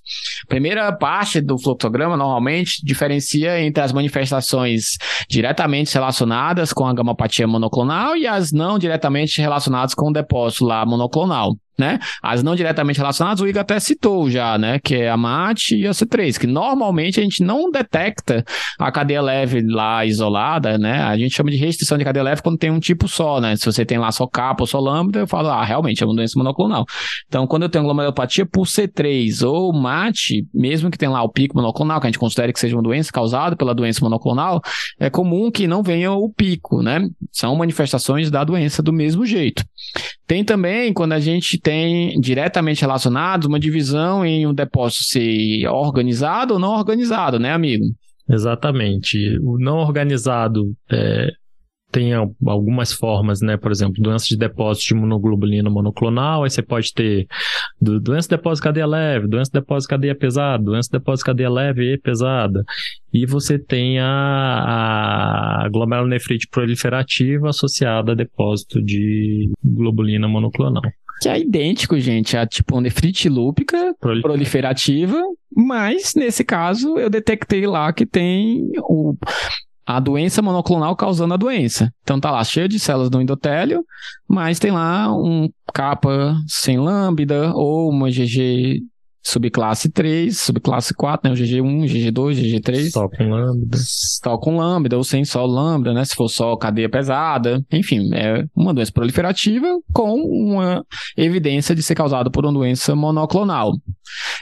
[0.48, 4.96] Primeira parte do fluxograma normalmente diferencia entre as manifestações
[5.28, 10.84] diretamente relacionadas com a gamopatia monoclonal e as não diretamente relacionadas com o depósito lá
[10.84, 11.98] monoclonal né?
[12.22, 14.78] As não diretamente relacionadas, o Igor até citou já, né?
[14.78, 18.44] Que é a MAT e a C3, que normalmente a gente não detecta
[18.78, 21.02] a cadeia leve lá isolada, né?
[21.02, 23.56] A gente chama de restrição de cadeia leve quando tem um tipo só, né?
[23.56, 26.14] Se você tem lá só capa ou só lambda, eu falo, ah, realmente é uma
[26.14, 26.84] doença monoclonal.
[27.26, 31.56] Então, quando eu tenho glomerulopatia por C3 ou MAT, mesmo que tenha lá o pico
[31.56, 34.60] monoclonal, que a gente considere que seja uma doença causada pela doença monoclonal,
[35.00, 37.08] é comum que não venha o pico, né?
[37.32, 39.64] São manifestações da doença do mesmo jeito.
[40.26, 46.54] Tem também, quando a gente tem diretamente relacionados, uma divisão em um depósito ser organizado
[46.54, 47.84] ou não organizado, né, amigo?
[48.28, 49.38] Exatamente.
[49.42, 51.30] O não organizado é,
[51.92, 53.58] tem algumas formas, né?
[53.58, 57.26] Por exemplo, doença de depósito de imunoglobulina monoclonal, aí você pode ter
[57.78, 61.24] doença de depósito de cadeia leve, doença de depósito de cadeia pesada, doença de depósito
[61.24, 62.64] de cadeia leve e pesada.
[63.12, 70.82] E você tem a, a glomerulonefrite proliferativa associada a depósito de globulina monoclonal.
[71.20, 75.20] Que é idêntico, gente, a tipo nefrite lúpica proliferativa,
[75.54, 79.14] mas nesse caso eu detectei lá que tem o
[79.96, 81.92] a doença monoclonal causando a doença.
[82.02, 83.84] Então tá lá cheio de células do endotélio,
[84.28, 88.80] mas tem lá um capa sem lambda ou uma GG
[89.22, 91.34] subclasse 3, subclasse 4, né?
[91.34, 92.90] O GG1, GG2, GG3.
[92.90, 93.78] Só com lambda.
[93.78, 96.04] Só com lambda, ou sem só lambda, né?
[96.04, 97.64] Se for só cadeia pesada.
[97.72, 100.84] Enfim, é uma doença proliferativa com uma
[101.16, 103.72] evidência de ser causada por uma doença monoclonal.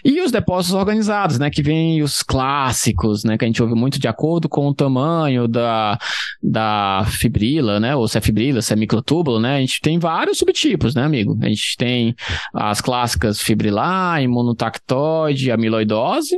[0.05, 1.51] E os depósitos organizados, né?
[1.51, 3.37] Que vem os clássicos, né?
[3.37, 5.99] Que a gente ouve muito de acordo com o tamanho da,
[6.43, 7.95] da fibrila, né?
[7.95, 9.57] Ou se é fibrila, se é microtúbulo, né?
[9.57, 11.39] A gente tem vários subtipos, né, amigo?
[11.43, 12.15] A gente tem
[12.55, 14.23] as clássicas fibrilar,
[14.71, 16.37] imunotactoide, amiloidose,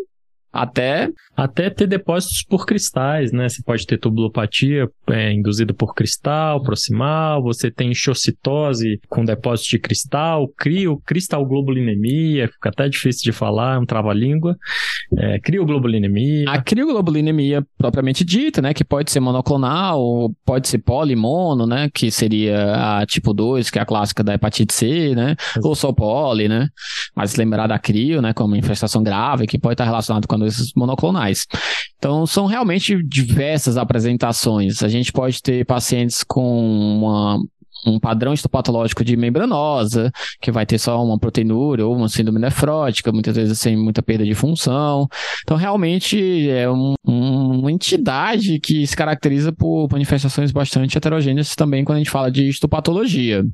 [0.52, 3.48] até até ter depósitos por cristais, né?
[3.48, 9.78] Você pode ter tubulopatia é, induzida por cristal proximal, você tem xocitose com depósito de
[9.78, 14.56] cristal, crio, cristalglobulinemia, fica até difícil de falar, é um trava-língua.
[15.16, 16.48] É, crioglobulinemia.
[16.48, 18.72] A crioglobulinemia propriamente dita, né?
[18.72, 21.88] Que pode ser monoclonal, pode ser polimono, né?
[21.92, 25.36] Que seria a tipo 2, que é a clássica da hepatite C, né?
[25.52, 25.68] Exato.
[25.68, 26.68] Ou só poli, né?
[27.14, 28.32] Mas lembrar da crio, né?
[28.32, 31.46] Como infestação grave, que pode estar relacionado com doenças monoclonais.
[31.96, 34.82] Então, são realmente diversas apresentações.
[34.82, 37.38] A gente pode ter pacientes com uma
[37.86, 43.12] um padrão histopatológico de membranosa, que vai ter só uma proteinúria ou uma síndrome nefrótica,
[43.12, 45.08] muitas vezes sem muita perda de função.
[45.42, 51.96] Então, realmente é um, uma entidade que se caracteriza por manifestações bastante heterogêneas também quando
[51.96, 53.44] a gente fala de histopatologia.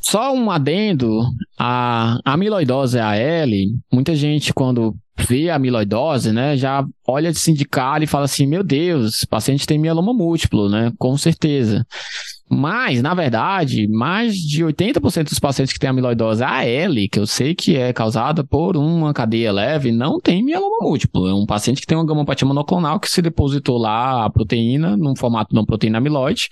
[0.00, 1.22] Só um adendo,
[1.58, 3.48] a amiloidose AL,
[3.92, 8.62] muita gente quando vê a amiloidose, né, já olha de sindical e fala assim, meu
[8.62, 11.86] Deus, paciente tem mieloma múltiplo, né, com certeza.
[12.50, 17.54] Mas, na verdade, mais de 80% dos pacientes que têm amiloidose AL, que eu sei
[17.54, 21.28] que é causada por uma cadeia leve, não tem mieloma múltiplo.
[21.28, 25.14] É um paciente que tem uma gamopatia monoclonal que se depositou lá a proteína, num
[25.14, 26.48] formato não proteína amiloide,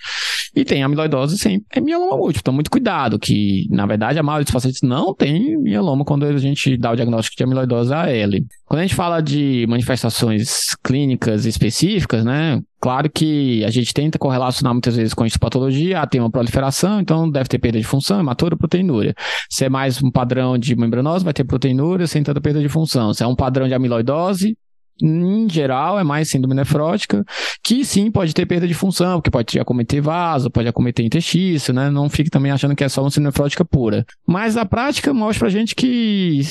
[0.55, 2.41] e tem amiloidose sem é mieloma múltiplo.
[2.41, 6.37] Então, muito cuidado, que, na verdade, a maioria dos pacientes não tem mieloma quando a
[6.37, 8.31] gente dá o diagnóstico de amiloidose AL.
[8.67, 14.71] Quando a gente fala de manifestações clínicas específicas, né, Claro que a gente tenta correlacionar
[14.71, 18.19] muitas vezes com a histopatologia, ah, tem uma proliferação, então deve ter perda de função,
[18.19, 19.15] hematura, proteinúria.
[19.49, 23.13] Se é mais um padrão de membranose, vai ter proteinúria sem tanta perda de função.
[23.15, 24.55] Se é um padrão de amiloidose,
[25.01, 27.25] em geral, é mais síndrome nefrótica,
[27.63, 31.89] que sim pode ter perda de função, porque pode acometer vaso, pode acometer intestino, né?
[31.89, 34.05] Não fique também achando que é só uma síndrome nefrótica pura.
[34.27, 36.41] Mas a prática mostra pra gente que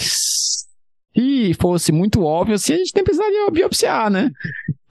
[1.16, 4.31] se fosse muito óbvio, assim, a gente nem precisaria biopsiar, né?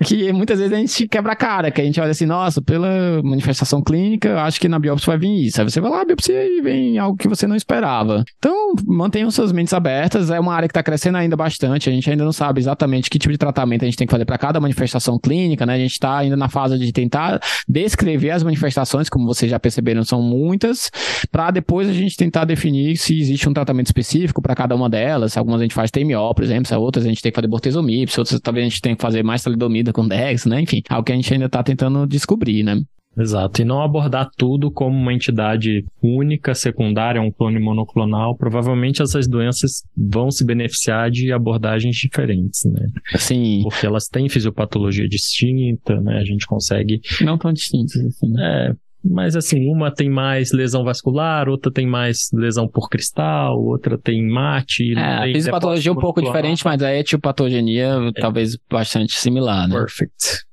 [0.04, 3.22] Que muitas vezes a gente quebra a cara, que a gente olha assim, nossa, pela
[3.24, 5.62] manifestação clínica, acho que na biópsia vai vir isso.
[5.62, 8.24] Aí você vai lá, biopsia e vem algo que você não esperava.
[8.38, 12.10] Então, mantenham suas mentes abertas, é uma área que está crescendo ainda bastante, a gente
[12.10, 14.60] ainda não sabe exatamente que tipo de tratamento a gente tem que fazer para cada
[14.60, 15.76] manifestação clínica, né?
[15.76, 20.04] A gente está ainda na fase de tentar descrever as manifestações, como vocês já perceberam,
[20.04, 20.92] são muitas,
[21.32, 25.38] para depois a gente tentar definir se existe um tratamento específico para cada uma delas.
[25.38, 28.40] Algumas a gente faz TMO, por exemplo, outras a gente tem que fazer bortezomib, outras
[28.42, 30.62] talvez a gente tem que fazer mais talidomida com Dex, né?
[30.62, 32.82] Enfim, algo que a gente ainda está tentando descobrir, né?
[33.18, 38.36] Exato, e não abordar tudo como uma entidade única, secundária, um clone monoclonal.
[38.36, 42.88] Provavelmente essas doenças vão se beneficiar de abordagens diferentes, né?
[43.18, 43.62] Sim.
[43.64, 46.20] Porque elas têm fisiopatologia distinta, né?
[46.20, 47.00] A gente consegue.
[47.22, 48.34] Não tão distintas, assim.
[48.38, 53.98] É, mas assim, uma tem mais lesão vascular, outra tem mais lesão por cristal, outra
[53.98, 54.94] tem mate.
[54.98, 58.20] É, a fisiopatologia é um pouco diferente, mas a etiopatogenia é.
[58.20, 59.76] talvez bastante similar, né?
[59.76, 60.45] Perfect.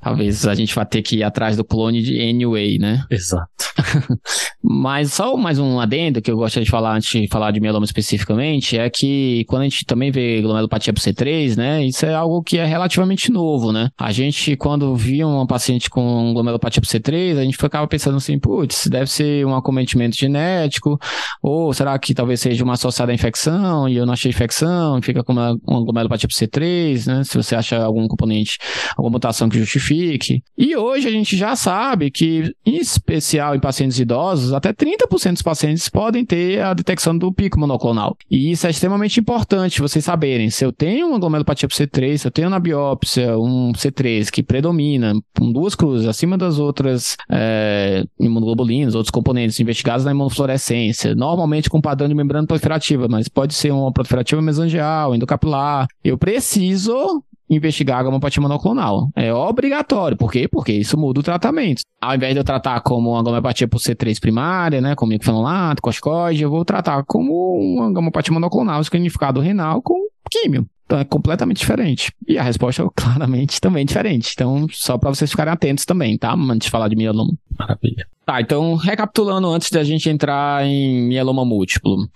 [0.00, 3.04] Talvez a gente vá ter que ir atrás do clone de Anyway, né?
[3.10, 3.50] Exato.
[4.62, 7.84] Mas só mais um adendo que eu gostaria de falar antes de falar de mieloma
[7.84, 11.84] especificamente é que quando a gente também vê glomerulopatia por C3, né?
[11.84, 13.90] Isso é algo que é relativamente novo, né?
[13.98, 18.38] A gente, quando via uma paciente com glomerulopatia por C3, a gente ficava pensando assim,
[18.38, 20.98] putz, deve ser um acometimento genético,
[21.42, 25.22] ou será que talvez seja uma associada à infecção e eu não achei infecção, fica
[25.22, 27.24] com uma, uma glomerulopatia por C3, né?
[27.24, 28.58] Se você acha algum componente,
[28.96, 30.42] alguma mutação que justifique.
[30.56, 35.42] E hoje a gente já sabe que, em especial em pacientes idosos, até 30% dos
[35.42, 38.16] pacientes podem ter a detecção do pico monoclonal.
[38.30, 40.48] E isso é extremamente importante vocês saberem.
[40.50, 44.42] Se eu tenho uma glomerulopatia por C3, se eu tenho na biópsia um C3 que
[44.42, 51.68] predomina com duas cruzes acima das outras é, imunoglobulinas, outros componentes investigados na imunofluorescência, normalmente
[51.68, 55.86] com padrão de membrana proliferativa, mas pode ser uma proliferativa mesangial, endocapilar.
[56.02, 59.08] Eu preciso investigar a gamopatia monoclonal.
[59.14, 60.16] É obrigatório.
[60.16, 60.48] Por quê?
[60.48, 61.82] Porque isso muda o tratamento.
[62.00, 66.42] Ao invés de eu tratar como uma gamopatia por C3 primária, né, como micofenolato, corticoide,
[66.42, 70.66] eu vou tratar como uma gamopatia monoclonal escanificado renal com químio.
[70.84, 72.12] Então é completamente diferente.
[72.26, 74.32] E a resposta é claramente também diferente.
[74.34, 76.32] Então, só para vocês ficarem atentos também, tá?
[76.32, 77.32] Antes de falar de mieloma.
[77.58, 78.06] Maravilha.
[78.24, 82.08] Tá, então, recapitulando antes da gente entrar em mieloma múltiplo.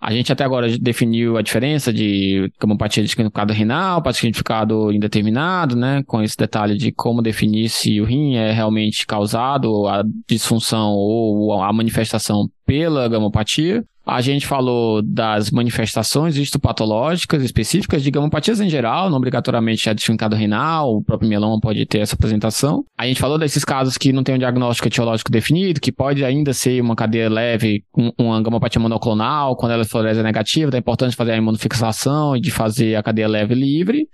[0.00, 5.74] A gente até agora definiu a diferença de gamopatia de significado renal para significado indeterminado,
[5.74, 6.02] né?
[6.06, 11.60] Com esse detalhe de como definir se o rim é realmente causado a disfunção ou
[11.60, 13.84] a manifestação pela gamopatia.
[14.06, 20.36] A gente falou das manifestações histopatológicas específicas de gamopatias em geral, não obrigatoriamente a desfincado
[20.36, 22.84] renal, o próprio mieloma pode ter essa apresentação.
[22.96, 26.52] A gente falou desses casos que não tem um diagnóstico etiológico definido, que pode ainda
[26.52, 27.82] ser uma cadeia leve,
[28.16, 32.52] uma gamopatia monoclonal, quando ela florese negativa, então é importante fazer a imunofixação e de
[32.52, 34.08] fazer a cadeia leve livre.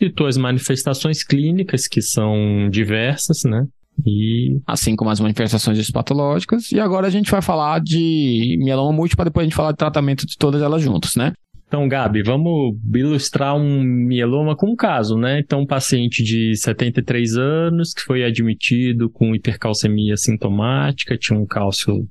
[0.00, 3.66] E tuas manifestações clínicas, que são diversas, né?
[4.06, 6.72] E assim como as manifestações patológicas.
[6.72, 10.26] E agora a gente vai falar de mieloma múltiplo depois a gente falar de tratamento
[10.26, 11.32] de todas elas juntas, né?
[11.66, 15.40] Então, Gabi, vamos ilustrar um mieloma com um caso, né?
[15.40, 22.06] Então, um paciente de 73 anos que foi admitido com hipercalcemia sintomática, tinha um cálcio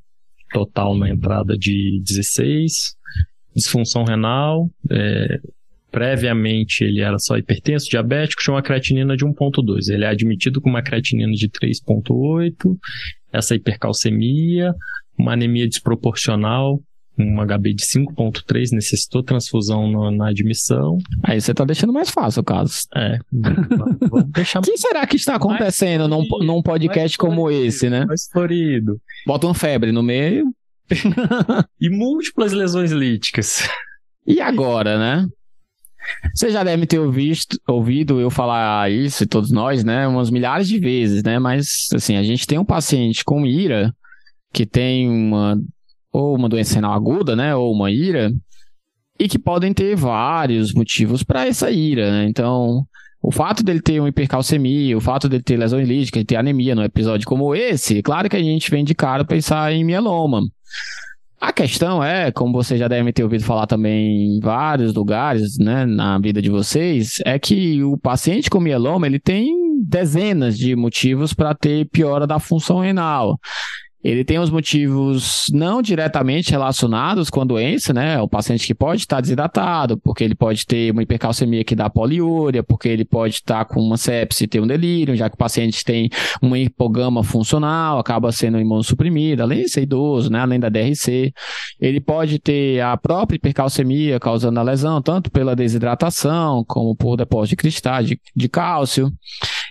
[0.52, 2.96] total na entrada de 16,
[3.56, 5.40] disfunção renal, é,
[5.94, 9.94] Previamente ele era só hipertenso, diabético, tinha uma creatinina de 1.2.
[9.94, 12.76] Ele é admitido com uma creatinina de 3.8,
[13.32, 14.74] essa hipercalcemia,
[15.16, 16.82] uma anemia desproporcional,
[17.16, 20.98] um HB de 5.3, necessitou transfusão no, na admissão.
[21.22, 22.88] Aí você tá deixando mais fácil o caso.
[22.96, 23.20] É.
[23.32, 28.04] Vamos deixar O que será que está acontecendo num, num podcast como esse, né?
[28.06, 29.00] Mais florido.
[29.28, 30.52] Bota uma febre no meio.
[31.80, 33.70] e múltiplas lesões líticas.
[34.26, 35.28] E agora, né?
[36.34, 40.08] Você já deve ter ouvido, eu falar isso, e todos nós, né?
[40.08, 41.40] Umas milhares de vezes, né?
[41.40, 43.94] Mas, assim, a gente tem um paciente com ira,
[44.52, 45.60] que tem uma,
[46.12, 47.56] ou uma doença renal aguda, né?
[47.56, 48.32] Ou uma ira,
[49.20, 52.26] e que podem ter vários motivos para essa ira, né?
[52.28, 52.86] Então,
[53.22, 56.84] o fato dele ter uma hipercalcemia, o fato dele ter lesão ilítica, ter anemia num
[56.84, 60.42] episódio como esse, claro que a gente vem de cara pensar em mieloma.
[61.44, 65.86] A questão é, como vocês já devem ter ouvido falar também em vários lugares, né,
[65.86, 71.34] na vida de vocês, é que o paciente com mieloma, ele tem dezenas de motivos
[71.34, 73.38] para ter piora da função renal.
[74.04, 78.20] Ele tem os motivos não diretamente relacionados com a doença, né?
[78.20, 82.62] O paciente que pode estar desidratado, porque ele pode ter uma hipercalcemia que dá poliúria,
[82.62, 85.86] porque ele pode estar com uma sepse e ter um delírio, já que o paciente
[85.86, 86.10] tem
[86.42, 90.40] uma hipogama funcional, acaba sendo imunossuprimido, além de ser idoso, né?
[90.40, 91.32] Além da DRC.
[91.80, 97.52] Ele pode ter a própria hipercalcemia causando a lesão, tanto pela desidratação, como por depósito
[97.52, 99.12] de cristais de, de cálcio.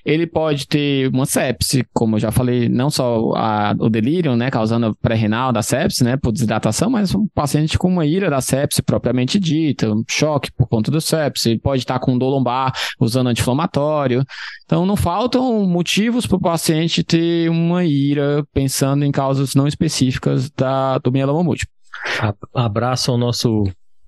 [0.05, 4.51] Ele pode ter uma sepse, como eu já falei, não só a, o delírio, né,
[4.51, 8.83] causando pré-renal da sepse, né, por desidratação, mas um paciente com uma ira da sepse
[8.83, 13.29] propriamente dita, um choque por conta do sepse, ele pode estar com dor lombar usando
[13.29, 14.25] anti-inflamatório.
[14.65, 20.51] Então, não faltam motivos para o paciente ter uma ira pensando em causas não específicas
[20.51, 21.73] da, do mieloma múltiplo.
[22.55, 23.65] Abraço ao nosso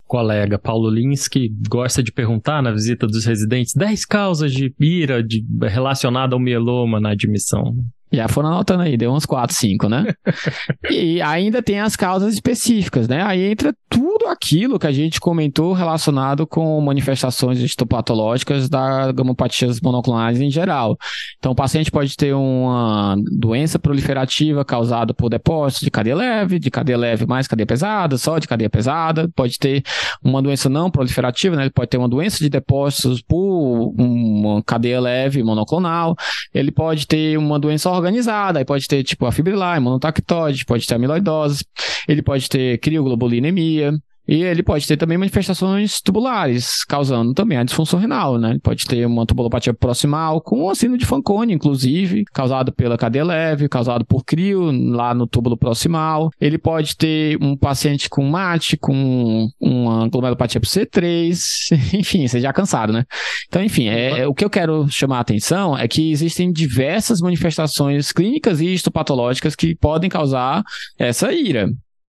[0.07, 5.23] colega Paulo Lins, que gosta de perguntar na visita dos residentes 10 causas de ira
[5.23, 7.75] de, relacionada ao mieloma na admissão.
[8.15, 10.15] Já foram anotando aí, deu uns 4, 5, né?
[10.91, 13.23] e ainda tem as causas específicas, né?
[13.23, 20.41] Aí entra tudo aquilo que a gente comentou relacionado com manifestações histopatológicas da gamopatias monoclonais
[20.41, 20.97] em geral.
[21.39, 26.71] Então, o paciente pode ter uma doença proliferativa causada por depósito de cadeia leve, de
[26.71, 29.29] cadeia leve mais cadeia pesada, só de cadeia pesada.
[29.35, 29.83] Pode ter
[30.23, 31.62] uma doença não proliferativa, né?
[31.62, 36.17] Ele pode ter uma doença de depósitos por uma cadeia leve monoclonal.
[36.53, 40.95] Ele pode ter uma doença organizada, aí pode ter tipo a fibrilar, monotactóide, pode ter
[40.95, 41.65] amiloidose,
[42.07, 43.93] ele pode ter crioglobulinemia,
[44.27, 48.51] e ele pode ter também manifestações tubulares, causando também a disfunção renal, né?
[48.51, 53.25] Ele pode ter uma tubulopatia proximal, com um sino de Fanconi, inclusive, causado pela cadeia
[53.25, 56.31] leve, causado por crio lá no túbulo proximal.
[56.41, 62.53] Ele pode ter um paciente com MAT, com uma glomerulopatia por C3, enfim, você já
[62.53, 63.05] cansado, né?
[63.49, 67.20] Então, enfim, é, é, o que eu quero chamar a atenção é que existem diversas
[67.20, 70.62] manifestações clínicas e histopatológicas que podem causar
[70.99, 71.70] essa ira.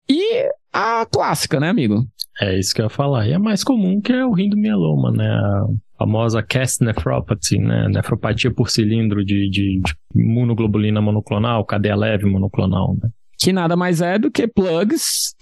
[0.08, 2.06] E a clássica, né, amigo?
[2.40, 3.26] É isso que eu ia falar.
[3.28, 5.28] E é mais comum que é o rim do mieloma, né?
[5.28, 5.66] A
[5.98, 7.88] famosa cast nephropathy, né?
[7.88, 13.10] Nefropatia por cilindro de, de, de imunoglobulina monoclonal, cadeia leve monoclonal, né?
[13.38, 15.34] Que nada mais é do que plugs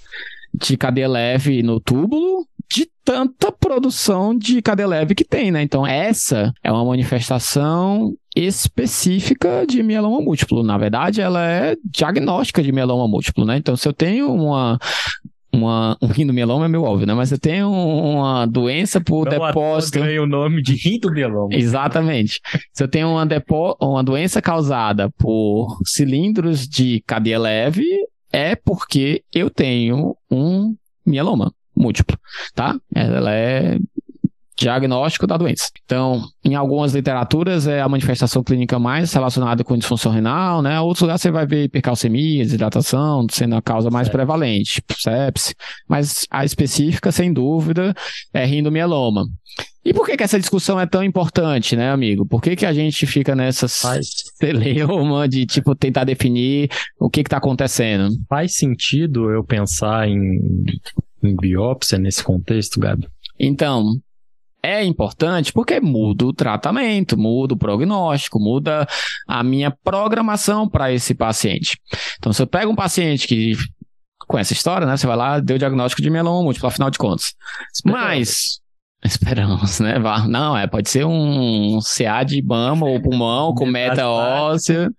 [0.52, 5.62] de cadeia leve no túbulo de tanta produção de cadeia leve que tem, né?
[5.62, 10.62] Então, essa é uma manifestação específica de mieloma múltiplo.
[10.62, 13.56] Na verdade, ela é diagnóstica de mieloma múltiplo, né?
[13.56, 14.78] Então, se eu tenho uma
[15.52, 17.14] uma, um rim do mieloma é meio óbvio, né?
[17.14, 19.98] Mas eu tenho uma doença por Não depósito.
[19.98, 21.54] Ganha o nome de rim do mieloma.
[21.54, 22.40] Exatamente.
[22.72, 23.76] Se eu tenho uma, depo...
[23.80, 27.84] uma doença causada por cilindros de cadeia leve,
[28.32, 30.74] é porque eu tenho um
[31.04, 32.16] mieloma múltiplo,
[32.54, 32.78] tá?
[32.94, 33.78] Ela é
[34.60, 35.70] diagnóstico da doença.
[35.84, 40.78] Então, em algumas literaturas é a manifestação clínica mais relacionada com disfunção renal, né?
[40.80, 45.54] Outros lugares você vai ver hipercalcemia, desidratação, sendo a causa mais prevalente, sepse,
[45.88, 47.94] mas a específica, sem dúvida,
[48.34, 49.24] é rindomieloma.
[49.82, 52.26] E por que, que essa discussão é tão importante, né, amigo?
[52.26, 53.66] Por que, que a gente fica nessa
[54.38, 58.10] celeuma de, tipo, tentar definir o que está acontecendo?
[58.28, 60.38] Faz sentido eu pensar em,
[61.24, 63.08] em biópsia nesse contexto, Gabi?
[63.38, 63.94] Então,
[64.62, 68.86] é importante porque muda o tratamento, muda o prognóstico, muda
[69.26, 71.78] a minha programação para esse paciente.
[72.18, 73.56] Então, se eu pego um paciente que
[74.26, 74.96] conhece a história, né?
[74.96, 77.34] Você vai lá, deu o diagnóstico de mieloma múltiplo, afinal de contas.
[77.84, 78.59] Mas
[79.04, 79.94] Esperamos, né?
[80.28, 84.90] Não, é, pode ser um CA de mama ou pulmão com meta óssea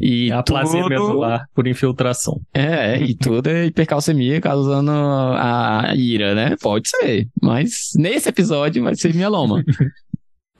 [0.00, 0.88] e a tudo...
[0.88, 2.40] medular por infiltração.
[2.54, 6.56] É, e tudo é hipercalcemia causando a ira, né?
[6.60, 9.62] Pode ser, mas nesse episódio vai ser mieloma.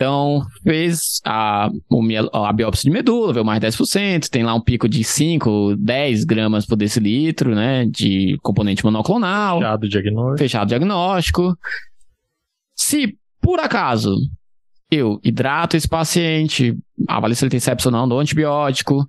[0.01, 1.69] Então, fez a,
[2.33, 6.65] a biópsia de medula, veio mais 10%, tem lá um pico de 5, 10 gramas
[6.65, 9.59] por decilitro, né, de componente monoclonal.
[9.59, 10.39] Fechado o diagnóstico.
[10.39, 11.59] Fechado o diagnóstico.
[12.91, 14.17] Se, por acaso,
[14.91, 16.77] eu hidrato esse paciente,
[17.07, 19.07] avalio se ele tem sepsis ou não, dou antibiótico,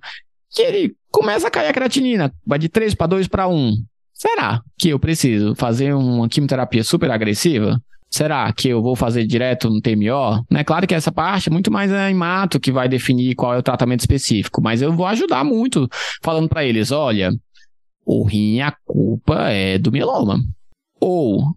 [0.52, 3.74] que ele começa a cair a creatinina, vai de 3 para 2 para 1.
[4.14, 7.82] Será que eu preciso fazer uma quimioterapia super agressiva?
[8.08, 10.46] Será que eu vou fazer direto no TMO?
[10.48, 10.62] Né?
[10.62, 13.64] Claro que essa parte é muito mais a Imato que vai definir qual é o
[13.64, 15.88] tratamento específico, mas eu vou ajudar muito
[16.22, 17.32] falando para eles, olha,
[18.06, 20.40] o rim a culpa é do mieloma.
[21.00, 21.52] Ou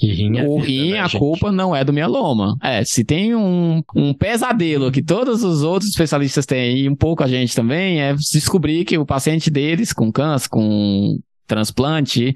[0.00, 1.18] rim é o rim, né, a gente?
[1.18, 2.56] culpa não é do mieloma.
[2.62, 7.22] É, se tem um, um pesadelo que todos os outros especialistas têm, e um pouco
[7.22, 12.34] a gente também, é descobrir que o paciente deles com câncer, com transplante,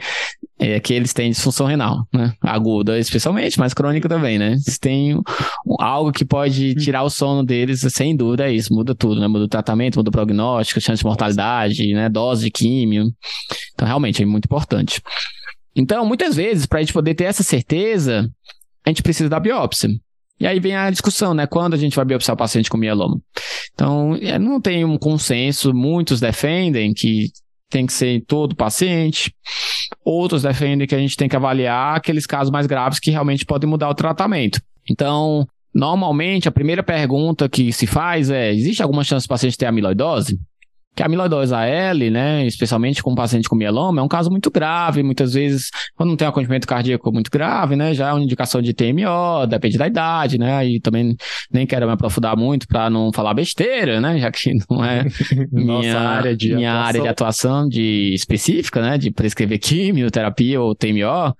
[0.58, 2.34] é que eles têm disfunção renal, né?
[2.42, 4.56] Aguda especialmente, mas crônica também, né?
[4.58, 5.18] Se tem
[5.78, 9.26] algo que pode tirar o sono deles, sem dúvida é isso, muda tudo, né?
[9.26, 12.08] Muda o tratamento, muda o prognóstico, chance de mortalidade, né?
[12.08, 13.06] Dose de químio.
[13.74, 15.00] Então, realmente, é muito importante.
[15.76, 18.28] Então, muitas vezes, para a gente poder ter essa certeza,
[18.84, 19.90] a gente precisa da biópsia.
[20.40, 21.46] E aí vem a discussão, né?
[21.46, 23.20] Quando a gente vai biopsiar o paciente com mieloma.
[23.74, 27.30] Então, é, não tem um consenso, muitos defendem que
[27.68, 29.34] tem que ser em todo paciente,
[30.04, 33.68] outros defendem que a gente tem que avaliar aqueles casos mais graves que realmente podem
[33.68, 34.60] mudar o tratamento.
[34.88, 39.66] Então, normalmente, a primeira pergunta que se faz é: existe alguma chance do paciente ter
[39.66, 40.38] amiloidose?
[40.96, 44.50] Que a amiloidose AL, né, especialmente com um paciente com mieloma, é um caso muito
[44.50, 45.02] grave.
[45.02, 48.62] Muitas vezes, quando não tem um acometimento cardíaco muito grave, né, já é uma indicação
[48.62, 51.14] de TMO, depende da idade, né, aí também
[51.52, 55.04] nem quero me aprofundar muito para não falar besteira, né, já que não é
[55.52, 56.88] Nossa minha área de minha atuação.
[56.88, 61.34] área de atuação de específica, né, de prescrever quimioterapia ou TMO,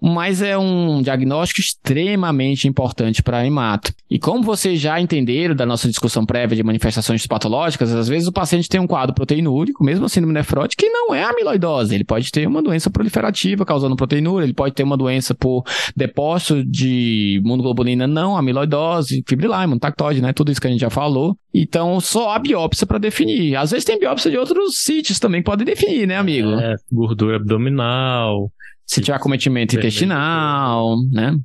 [0.00, 3.92] mas é um diagnóstico extremamente importante para hemato.
[4.10, 8.32] E como vocês já entenderam da nossa discussão prévia de manifestações patológicas, às vezes o
[8.32, 11.94] paciente tem um quadro proteinúrico, mesmo síndrome nefrótica, que não é amiloidose.
[11.94, 16.64] Ele pode ter uma doença proliferativa causando proteinúria, ele pode ter uma doença por depósito
[16.64, 20.32] de imunoglobulina não amiloidose, fibrilar, imunotactóide, né?
[20.32, 21.36] Tudo isso que a gente já falou.
[21.52, 23.56] Então, só a biópsia para definir.
[23.56, 26.50] Às vezes tem biópsia de outros sítios também que podem definir, né, amigo?
[26.50, 28.50] É, gordura abdominal.
[28.90, 29.86] Se tiver acometimento Vermelho.
[29.86, 31.36] intestinal, né?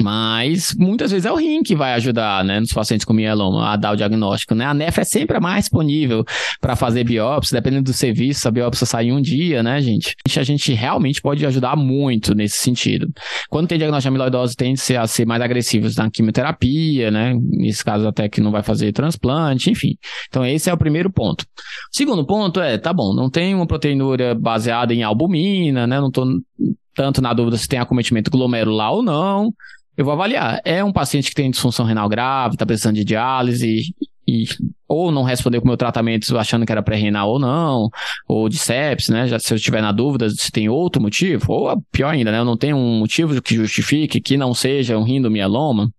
[0.00, 3.76] Mas muitas vezes é o rim que vai ajudar, né, nos pacientes com mieloma a
[3.76, 4.64] dar o diagnóstico, né?
[4.64, 6.24] A NEF é sempre a mais disponível
[6.60, 10.16] para fazer biópsia, dependendo do serviço, a biópsia sai em um dia, né, gente?
[10.34, 13.06] A gente realmente pode ajudar muito nesse sentido.
[13.50, 17.36] Quando tem diagnóstico de amiloidose, tende a ser mais agressivos na quimioterapia, né?
[17.40, 19.94] Nesse caso, até que não vai fazer transplante, enfim.
[20.28, 21.42] Então, esse é o primeiro ponto.
[21.42, 21.46] O
[21.96, 26.00] segundo ponto é, tá bom, não tem uma proteinúria baseada em albumina, né?
[26.00, 26.24] Não tô
[26.94, 29.52] tanto na dúvida se tem acometimento glomerular ou não.
[29.96, 30.60] Eu vou avaliar.
[30.64, 33.94] É um paciente que tem disfunção renal grave, está precisando de diálise
[34.26, 34.44] e
[34.88, 37.88] ou não respondeu com o meu tratamento achando que era pré-renal ou não,
[38.28, 39.26] ou de sepsis, né?
[39.26, 42.38] Já, se eu estiver na dúvida se tem outro motivo, ou pior ainda, né?
[42.38, 45.90] Eu não tenho um motivo que justifique que não seja um rindomieloma.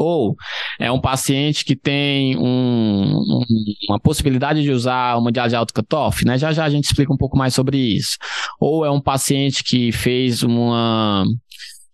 [0.00, 0.34] Ou
[0.78, 3.44] é um paciente que tem um, um,
[3.88, 6.38] uma possibilidade de usar uma diálise de alto cutoff, né?
[6.38, 8.16] Já já a gente explica um pouco mais sobre isso.
[8.58, 11.24] Ou é um paciente que fez uma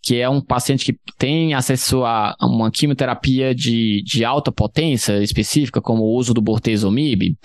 [0.03, 5.81] que é um paciente que tem acesso a uma quimioterapia de, de alta potência específica,
[5.81, 7.37] como o uso do bortezomib.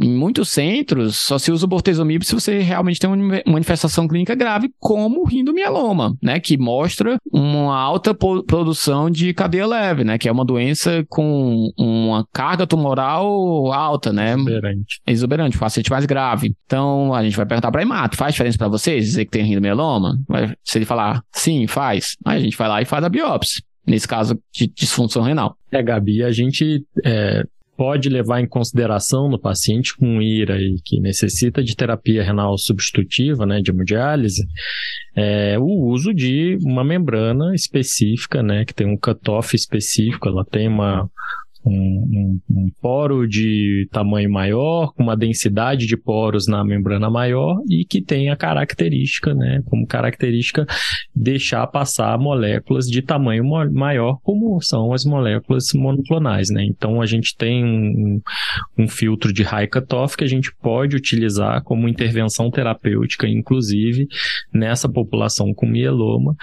[0.00, 4.34] Em muitos centros, só se usa o bortezomib se você realmente tem uma manifestação clínica
[4.34, 6.38] grave, como o rindomieloma, né?
[6.38, 10.16] Que mostra uma alta produção de cadeia leve, né?
[10.18, 14.34] Que é uma doença com uma carga tumoral alta, né?
[14.34, 15.00] Exuberante.
[15.06, 16.54] Exuberante, o paciente mais grave.
[16.66, 19.44] Então, a gente vai perguntar para a hemato, faz diferença para vocês dizer que tem
[19.44, 20.18] rindomieloma?
[20.64, 23.62] Se ele falar sim, faz, aí a gente vai lá e faz a biópsia.
[23.86, 25.56] Nesse caso de disfunção renal.
[25.72, 27.42] É, Gabi, a gente é,
[27.78, 33.46] pode levar em consideração no paciente com IRA e que necessita de terapia renal substitutiva,
[33.46, 34.44] né, de hemodiálise,
[35.14, 40.66] é, o uso de uma membrana específica, né, que tem um cutoff específico, ela tem
[40.66, 41.08] uma,
[41.68, 47.60] um, um, um, poro de tamanho maior, com uma densidade de poros na membrana maior
[47.68, 50.66] e que tem a característica, né, como característica
[51.14, 56.64] deixar passar moléculas de tamanho maior, como são as moléculas monoclonais, né.
[56.64, 58.20] Então a gente tem um,
[58.76, 64.08] um filtro de high cutoff que a gente pode utilizar como intervenção terapêutica, inclusive
[64.52, 66.36] nessa população com mieloma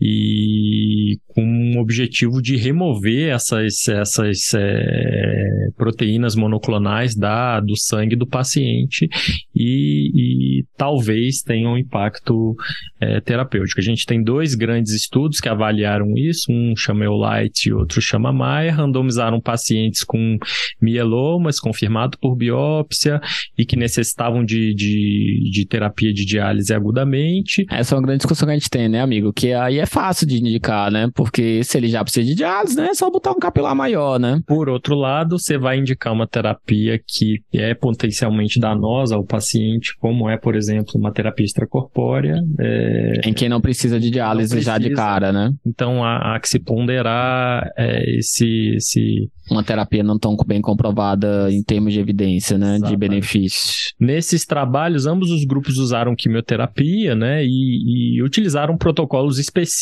[0.00, 8.26] e com o objetivo de remover essas, essas é, proteínas monoclonais da, do sangue do
[8.26, 9.08] paciente
[9.54, 12.54] e, e talvez tenha um impacto
[13.00, 13.80] é, terapêutico.
[13.80, 18.32] A gente tem dois grandes estudos que avaliaram isso, um chama Eulite e outro chama
[18.32, 20.38] Maia, randomizaram pacientes com
[20.80, 23.20] mielomas confirmado por biópsia
[23.56, 27.64] e que necessitavam de, de, de terapia de diálise agudamente.
[27.70, 29.32] Essa é uma grande discussão que a gente tem, né, amigo?
[29.32, 31.08] Que aí é fácil de indicar, né?
[31.14, 32.88] Porque se ele já precisa de diálise, né?
[32.88, 34.40] É só botar um capilar maior, né?
[34.46, 40.28] Por outro lado, você vai indicar uma terapia que é potencialmente danosa ao paciente, como
[40.28, 42.42] é, por exemplo, uma terapia extracorpórea.
[42.58, 43.20] É...
[43.24, 44.72] Em quem não precisa de diálise precisa.
[44.72, 45.52] já de cara, né?
[45.66, 51.50] Então há, há que se ponderar é, esse, esse uma terapia não tão bem comprovada
[51.50, 52.90] em termos de evidência, né, Exatamente.
[52.90, 53.74] de benefício.
[54.00, 59.73] Nesses trabalhos, ambos os grupos usaram quimioterapia, né, e, e utilizaram protocolos específicos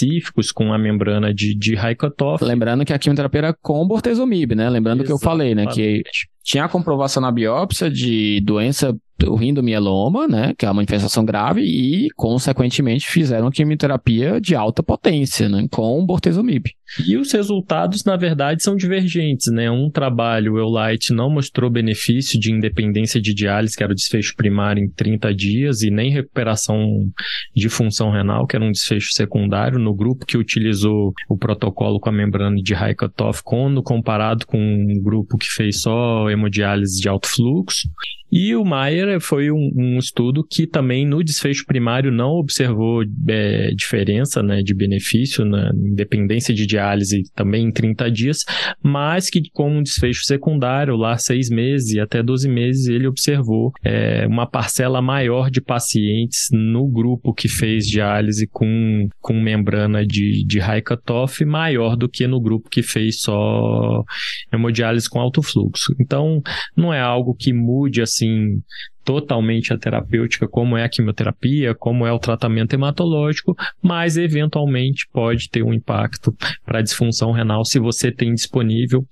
[0.55, 2.45] com a membrana de, de Raikkoff.
[2.45, 6.03] Lembrando que a quimioterapia era com bortezomib, né, lembrando que eu falei, né, que
[6.43, 11.63] tinha a comprovação na biópsia de doença o rindomieloma, né, que é uma infestação grave,
[11.63, 16.71] e, consequentemente, fizeram quimioterapia de alta potência, né, com bortezomib.
[17.07, 19.71] E os resultados, na verdade, são divergentes, né?
[19.71, 24.35] Um trabalho, o Eulite, não mostrou benefício de independência de diálise, que era o desfecho
[24.37, 27.09] primário em 30 dias, e nem recuperação
[27.55, 32.09] de função renal, que era um desfecho secundário, no grupo que utilizou o protocolo com
[32.09, 37.29] a membrana de Raikkoff, quando comparado com um grupo que fez só hemodiálise de alto
[37.29, 37.89] fluxo.
[38.31, 43.73] E o Maier foi um, um, estudo que também no desfecho primário não observou é,
[43.75, 46.82] diferença né, de benefício na independência de diálise
[47.35, 48.39] também em 30 dias,
[48.83, 53.73] mas que com um desfecho secundário, lá seis meses e até 12 meses, ele observou
[53.85, 60.45] é, uma parcela maior de pacientes no grupo que fez diálise com, com membrana de,
[60.45, 64.05] de high cutoff maior do que no grupo que fez só
[64.53, 65.95] hemodiálise com alto fluxo.
[66.01, 66.43] Então,
[66.77, 68.61] não é algo que mude assim
[69.05, 75.49] totalmente a terapêutica, como é a quimioterapia, como é o tratamento hematológico, mas eventualmente pode
[75.49, 76.35] ter um impacto
[76.65, 79.07] para a disfunção renal se você tem disponível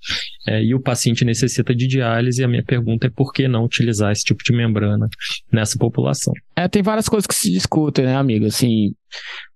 [0.47, 2.43] é, e o paciente necessita de diálise.
[2.43, 5.09] A minha pergunta é por que não utilizar esse tipo de membrana
[5.51, 6.33] nessa população?
[6.55, 8.45] É, tem várias coisas que se discutem, né, amigo?
[8.45, 8.93] Assim,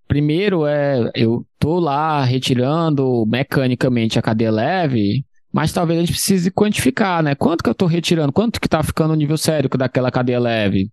[0.08, 5.26] primeiro é eu tô lá retirando mecanicamente a cadeia leve
[5.56, 7.34] mas talvez a gente precise quantificar, né?
[7.34, 8.34] Quanto que eu estou retirando?
[8.34, 10.92] Quanto que está ficando o nível sérico daquela cadeia leve?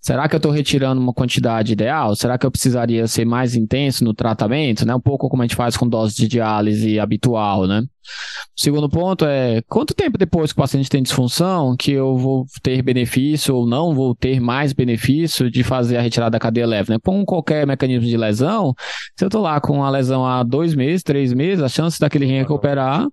[0.00, 2.16] Será que eu estou retirando uma quantidade ideal?
[2.16, 4.92] Será que eu precisaria ser mais intenso no tratamento, né?
[4.96, 7.82] Um pouco como a gente faz com dose de diálise habitual, né?
[7.82, 12.46] O segundo ponto é quanto tempo depois que o paciente tem disfunção que eu vou
[12.64, 16.90] ter benefício ou não vou ter mais benefício de fazer a retirada da cadeia leve,
[16.90, 16.98] né?
[17.00, 18.74] Com qualquer mecanismo de lesão,
[19.16, 22.26] se eu estou lá com a lesão há dois meses, três meses, a chance daquele
[22.26, 23.06] rim recuperar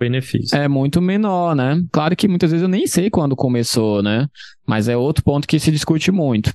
[0.00, 0.56] benefício.
[0.56, 1.80] É muito menor, né?
[1.92, 4.26] Claro que muitas vezes eu nem sei quando começou, né?
[4.66, 6.52] Mas é outro ponto que se discute muito.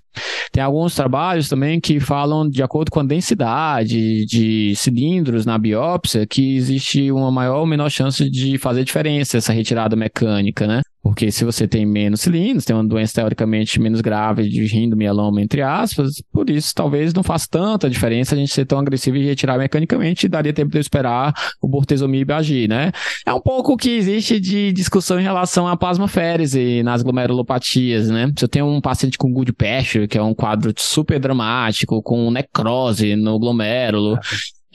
[0.52, 6.26] Tem alguns trabalhos também que falam, de acordo com a densidade de cilindros na biópsia,
[6.26, 10.82] que existe uma maior ou menor chance de fazer diferença essa retirada mecânica, né?
[11.06, 15.62] Porque se você tem menos cilindros, tem uma doença teoricamente menos grave de rindomieloma, entre
[15.62, 19.60] aspas, por isso talvez não faça tanta diferença a gente ser tão agressivo e retirar
[19.60, 21.32] mecanicamente, daria tempo de esperar
[21.62, 22.92] o bortezomib agir, né?
[23.24, 28.32] É um pouco o que existe de discussão em relação à plasmaférese nas glomerulopatias, né?
[28.36, 33.16] Se eu tenho um paciente com Goodpasture, que é um quadro super dramático, com necrose
[33.16, 34.18] no glomérulo,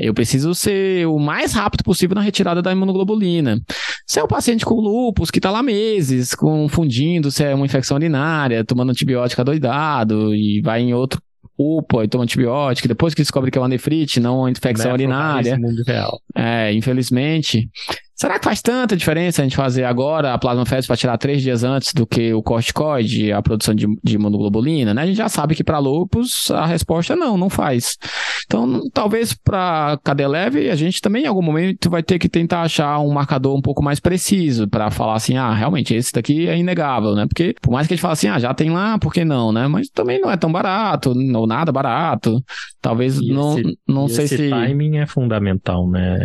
[0.00, 3.60] eu preciso ser o mais rápido possível na retirada da imunoglobulina.
[4.06, 7.96] Se é um paciente com lupus que está lá meses, confundindo se é uma infecção
[7.96, 11.20] urinária, tomando antibiótico adoidado e vai em outro
[11.58, 15.58] UPA e toma antibiótico, depois que descobre que é uma nefrite, não uma infecção urinária.
[15.58, 16.18] Mundo real.
[16.34, 17.68] É, infelizmente.
[18.20, 21.64] Será que faz tanta diferença a gente fazer agora a plasmafese para tirar três dias
[21.64, 24.92] antes do que o corticoide, a produção de, de imunoglobulina?
[24.92, 25.00] Né?
[25.00, 27.96] A gente já sabe que para lupus a resposta é não, não faz.
[28.44, 32.60] Então, talvez para cadeia leve, a gente também em algum momento vai ter que tentar
[32.60, 36.58] achar um marcador um pouco mais preciso para falar assim, ah, realmente esse daqui é
[36.58, 37.24] inegável, né?
[37.26, 39.50] Porque por mais que a gente fale assim, ah, já tem lá, por que não,
[39.50, 39.66] né?
[39.66, 42.44] Mas também não é tão barato, ou nada barato.
[42.82, 44.42] Talvez e não, esse, não sei esse se.
[44.42, 46.18] Esse timing é fundamental, né?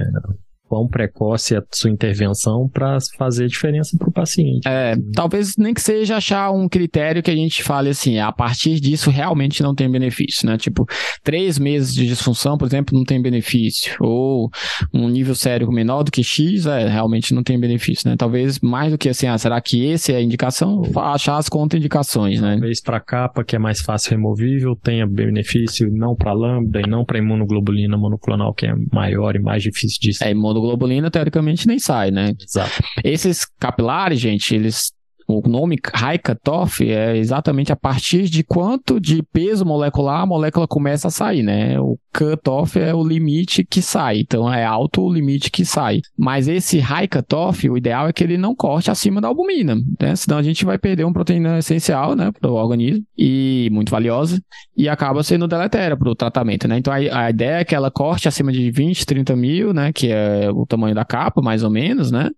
[0.68, 4.68] Quão precoce é a sua intervenção para fazer diferença para o paciente.
[4.68, 8.80] É, talvez nem que seja achar um critério que a gente fale assim, a partir
[8.80, 10.58] disso realmente não tem benefício, né?
[10.58, 10.86] Tipo,
[11.24, 13.96] três meses de disfunção, por exemplo, não tem benefício.
[14.00, 14.50] Ou
[14.94, 18.16] um nível sério menor do que X, é, realmente não tem benefício, né?
[18.18, 20.82] Talvez mais do que assim, ah, será que esse é a indicação?
[20.96, 22.52] Achar as contraindicações, né?
[22.52, 27.06] Talvez para capa, que é mais fácil removível, tenha benefício não para lambda e não
[27.06, 32.12] para imunoglobulina monoclonal, que é maior e mais difícil de É, imunoglobulina, teoricamente, nem sai,
[32.12, 32.34] né?
[32.40, 32.84] Exato.
[33.04, 34.92] Esses capilares, gente, eles
[35.28, 35.78] o nome
[36.24, 41.42] cutoff é exatamente a partir de quanto de peso molecular a molécula começa a sair,
[41.42, 41.80] né?
[41.80, 46.02] O cutoff é o limite que sai, então é alto o limite que sai.
[46.18, 50.16] Mas esse high cutoff, o ideal é que ele não corte acima da albumina, né?
[50.16, 54.42] Senão a gente vai perder uma proteína essencial, né, para o organismo e muito valiosa
[54.78, 56.78] e acaba sendo deletéria para o tratamento, né?
[56.78, 60.12] Então a, a, ideia é que ela corte acima de 20, 30 mil, né, que
[60.12, 62.30] é o tamanho da capa, mais ou menos, né?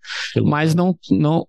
[0.43, 1.45] Mas não, não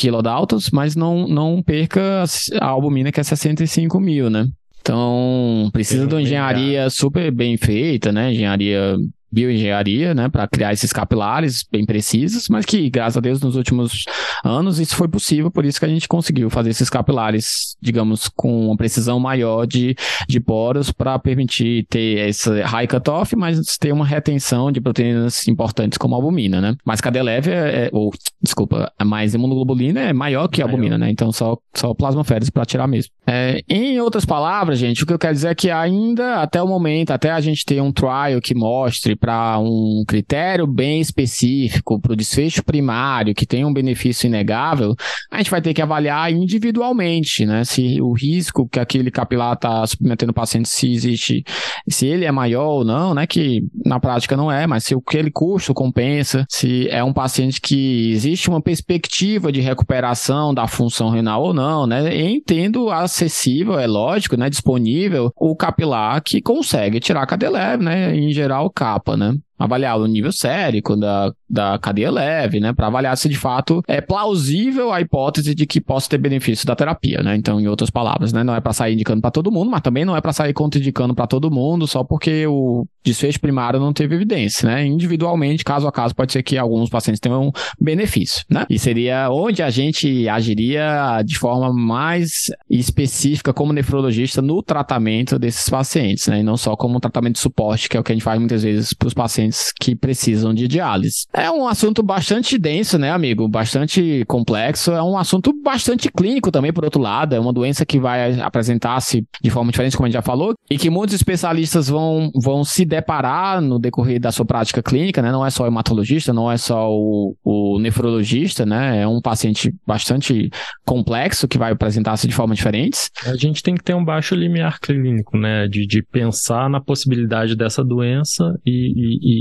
[0.00, 2.24] quilodaltons, mas não, não perca
[2.60, 4.48] a albumina que é 65 mil, né?
[4.80, 8.32] Então, precisa de uma engenharia super bem feita, né?
[8.32, 8.96] Engenharia
[9.30, 14.04] bioengenharia, né, para criar esses capilares bem precisos, mas que, graças a Deus, nos últimos
[14.44, 18.66] anos isso foi possível, por isso que a gente conseguiu fazer esses capilares, digamos, com
[18.66, 19.94] uma precisão maior de,
[20.28, 25.98] de poros para permitir ter esse high cutoff, mas ter uma retenção de proteínas importantes
[25.98, 26.76] como a albumina, né?
[26.84, 28.12] Mas cadeia leve é, é ou,
[28.42, 31.10] desculpa, é mais imunoglobulina é maior que a albumina, né?
[31.10, 33.12] Então só, só plasmaféresis para tirar mesmo.
[33.26, 36.66] É, em outras palavras, gente, o que eu quero dizer é que ainda, até o
[36.66, 42.12] momento, até a gente ter um trial que mostre para um critério bem específico, para
[42.12, 44.94] o desfecho primário, que tem um benefício inegável,
[45.30, 47.62] a gente vai ter que avaliar individualmente, né?
[47.64, 51.44] Se o risco que aquele capilar está submetendo o paciente, se existe,
[51.88, 53.26] se ele é maior ou não, né?
[53.26, 58.10] Que na prática não é, mas se aquele custo compensa, se é um paciente que
[58.12, 62.16] existe uma perspectiva de recuperação da função renal ou não, né?
[62.16, 64.48] Entendo acessível, é lógico, né?
[64.48, 68.16] Disponível o capilar que consegue tirar a cadeia leve, né?
[68.16, 69.38] Em geral, capa né?
[69.60, 74.00] Avaliar o nível sérico da, da cadeia leve, né, para avaliar se de fato é
[74.00, 77.36] plausível a hipótese de que possa ter benefício da terapia, né?
[77.36, 80.04] Então, em outras palavras, né, não é para sair indicando para todo mundo, mas também
[80.04, 84.14] não é para sair contraindicando para todo mundo só porque o desfecho primário não teve
[84.14, 84.86] evidência, né?
[84.86, 88.64] Individualmente, caso a caso, pode ser que alguns pacientes tenham benefício, né?
[88.70, 95.68] E seria onde a gente agiria de forma mais específica como nefrologista no tratamento desses
[95.68, 96.40] pacientes, né?
[96.40, 98.38] E não só como um tratamento de suporte, que é o que a gente faz
[98.38, 99.49] muitas vezes para os pacientes
[99.80, 101.26] que precisam de diálise.
[101.32, 103.48] É um assunto bastante denso, né, amigo?
[103.48, 104.92] Bastante complexo.
[104.92, 107.34] É um assunto bastante clínico também, por outro lado.
[107.34, 110.78] É uma doença que vai apresentar-se de forma diferente, como a gente já falou, e
[110.78, 115.30] que muitos especialistas vão, vão se deparar no decorrer da sua prática clínica, né?
[115.32, 119.02] Não é só o hematologista, não é só o, o nefrologista, né?
[119.02, 120.50] É um paciente bastante
[120.84, 123.10] complexo que vai apresentar-se de formas diferentes.
[123.24, 125.66] A gente tem que ter um baixo limiar clínico, né?
[125.68, 129.39] De, de pensar na possibilidade dessa doença e, e, e,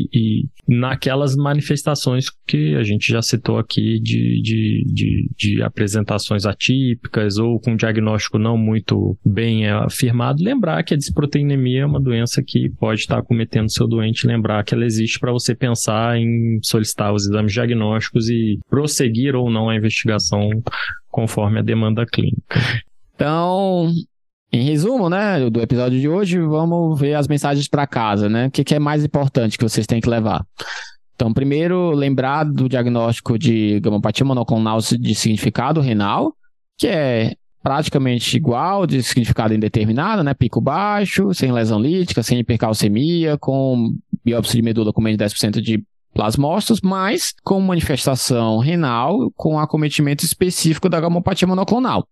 [0.67, 7.59] naquelas manifestações que a gente já citou aqui de, de, de, de, apresentações atípicas ou
[7.59, 13.01] com diagnóstico não muito bem afirmado, lembrar que a disproteinemia é uma doença que pode
[13.01, 17.51] estar cometendo seu doente, lembrar que ela existe para você pensar em solicitar os exames
[17.51, 20.49] diagnósticos e prosseguir ou não a investigação
[21.09, 22.59] conforme a demanda clínica.
[23.15, 23.91] Então,
[24.51, 28.47] em resumo, né, do episódio de hoje, vamos ver as mensagens para casa, né?
[28.47, 30.43] O que, que, é mais importante que vocês têm que levar?
[31.15, 36.33] Então, primeiro, lembrar do diagnóstico de gamopatia monoclonal de significado renal,
[36.77, 40.33] que é praticamente igual, de significado indeterminado, né?
[40.33, 43.93] Pico baixo, sem lesão lítica, sem hipercalcemia, com
[44.23, 45.83] biópsia de medula com menos de 10% de
[46.19, 52.05] plasmócitos, mas com manifestação renal com acometimento específico da gamopatia monoclonal.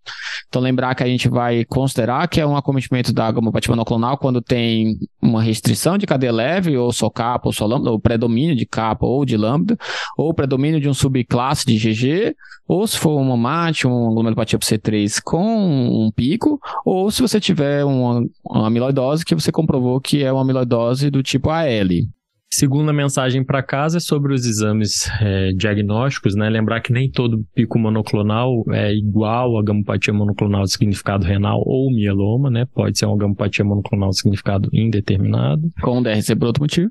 [0.47, 4.41] Então, lembrar que a gente vai considerar que é um acometimento da gamopatia monoclonal quando
[4.41, 8.65] tem uma restrição de cadeia leve, ou só capa, ou só lambda, ou predomínio de
[8.65, 9.77] capa ou de lambda,
[10.17, 12.33] ou predomínio de um subclasse de GG,
[12.65, 17.83] ou se for uma MAT, uma glomerulopatia C3 com um pico, ou se você tiver
[17.83, 22.07] uma, uma amiloidose que você comprovou que é uma amiloidose do tipo AL.
[22.49, 26.49] Segunda mensagem para casa é sobre os exames é, diagnósticos, né?
[26.49, 31.91] Lembrar que nem todo pico monoclonal é igual a gamopatia monoclonal de significado renal ou
[31.91, 32.65] mieloma, né?
[32.73, 35.69] Pode ser uma gamopatia monoclonal de significado indeterminado.
[35.81, 36.89] Com DRC por outro motivo.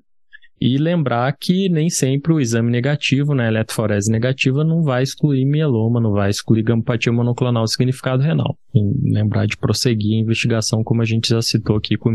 [0.60, 6.00] E lembrar que nem sempre o exame negativo, né, eletroforese negativa, não vai excluir mieloma,
[6.00, 8.56] não vai excluir gamopatia monoclonal significado renal.
[8.74, 8.80] E
[9.12, 12.10] lembrar de prosseguir a investigação, como a gente já citou aqui, com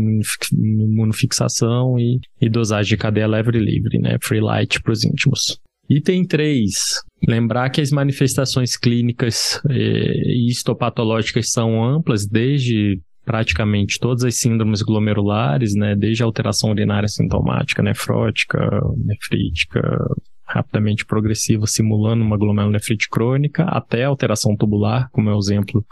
[0.52, 5.60] imunofixação e, e dosagem de cadeia leve livre, né, free light para os íntimos.
[5.88, 6.72] Item 3.
[7.28, 13.00] Lembrar que as manifestações clínicas eh, e histopatológicas são amplas, desde
[13.32, 18.60] praticamente todas as síndromes glomerulares, né, desde a alteração urinária sintomática, nefrótica,
[18.98, 19.80] nefrítica,
[20.44, 25.82] rapidamente progressiva, simulando uma glomerulonefrite crônica, até alteração tubular, como é o exemplo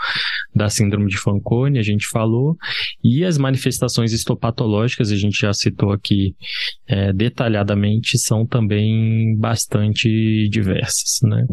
[0.54, 2.58] da síndrome de Fanconi, a gente falou,
[3.02, 6.36] e as manifestações histopatológicas, a gente já citou aqui
[6.86, 11.46] é, detalhadamente, são também bastante diversas, né?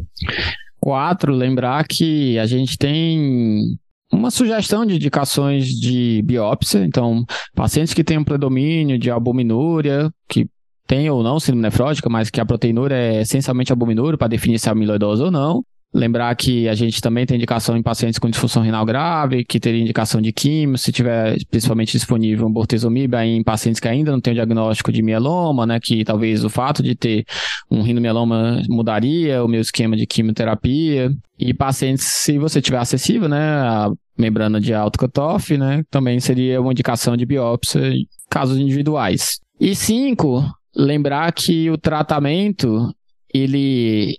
[0.81, 3.79] Quatro, lembrar que a gente tem
[4.11, 6.83] uma sugestão de indicações de biópsia.
[6.85, 10.47] Então, pacientes que têm um predomínio de albuminúria, que
[10.85, 14.69] tem ou não síndrome nefrótica, mas que a proteinúria é essencialmente albuminúria para definir se
[14.69, 15.63] é amiloidose ou não.
[15.97, 19.81] Lembrar que a gente também tem indicação em pacientes com disfunção renal grave, que teria
[19.81, 24.21] indicação de químio, se tiver principalmente disponível um bortezomib aí em pacientes que ainda não
[24.21, 27.25] têm o diagnóstico de mieloma, né, que talvez o fato de ter
[27.71, 31.09] um rindomieloma mudaria o meu esquema de quimioterapia.
[31.39, 36.61] E pacientes, se você tiver acessível, né, a membrana de alto cutoff, né, também seria
[36.61, 39.39] uma indicação de biópsia em casos individuais.
[39.59, 40.43] E cinco,
[40.75, 42.93] lembrar que o tratamento
[43.33, 44.15] ele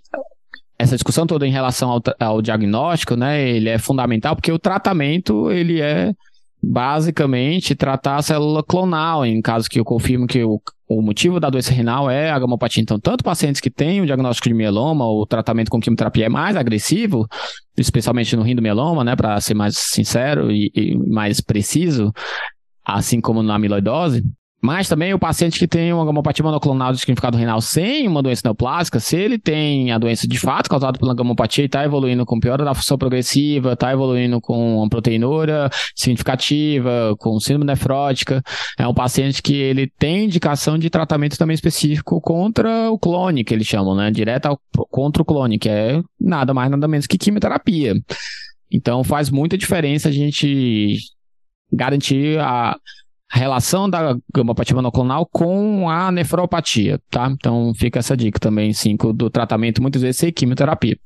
[0.79, 5.51] essa discussão toda em relação ao, ao, diagnóstico, né, ele é fundamental porque o tratamento,
[5.51, 6.13] ele é
[6.63, 11.49] basicamente tratar a célula clonal, em caso que eu confirme que o, o motivo da
[11.49, 12.81] doença renal é a gamopatia.
[12.81, 16.55] Então, tanto pacientes que têm o diagnóstico de mieloma, o tratamento com quimioterapia é mais
[16.55, 17.27] agressivo,
[17.77, 22.11] especialmente no rindomieloma, né, para ser mais sincero e, e mais preciso,
[22.85, 24.23] assim como na amiloidose,
[24.61, 28.41] mas também o paciente que tem uma gamopatia monoclonal de significado renal sem uma doença
[28.43, 32.39] neoplásica, se ele tem a doença de fato causada pela gamopatia e está evoluindo com
[32.39, 38.43] piora da função progressiva, está evoluindo com uma proteinúria significativa, com síndrome nefrótica,
[38.77, 43.53] é um paciente que ele tem indicação de tratamento também específico contra o clone, que
[43.53, 44.11] eles chamam, né?
[44.11, 47.93] Direto contra o clone, que é nada mais nada menos que quimioterapia.
[48.71, 50.97] Então faz muita diferença a gente
[51.71, 52.75] garantir a
[53.31, 57.29] relação da gamopatia monoclonal com a nefropatia, tá?
[57.31, 60.97] Então fica essa dica também, cinco, do tratamento, muitas vezes sem quimioterapia.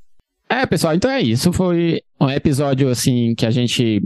[0.50, 1.52] É, pessoal, então é isso.
[1.52, 4.02] Foi um episódio, assim, que a gente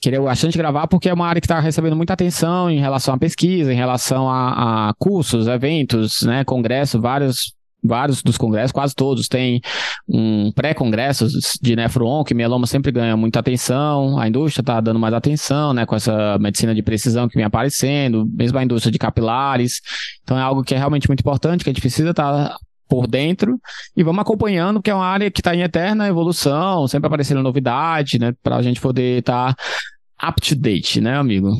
[0.00, 3.18] queria bastante gravar porque é uma área que está recebendo muita atenção em relação à
[3.18, 7.52] pesquisa, em relação a, a cursos, eventos, né, congressos, vários
[7.88, 9.60] vários dos congressos, quase todos, têm
[10.08, 11.26] um pré-congresso
[11.60, 15.84] de nefron, que mieloma sempre ganha muita atenção, a indústria está dando mais atenção, né,
[15.86, 19.80] com essa medicina de precisão que vem aparecendo, mesmo a indústria de capilares,
[20.22, 22.58] então é algo que é realmente muito importante, que a gente precisa estar tá
[22.88, 23.60] por dentro
[23.96, 28.18] e vamos acompanhando, porque é uma área que está em eterna evolução, sempre aparecendo novidade,
[28.18, 31.52] né, para a gente poder estar tá up to date, né, amigo?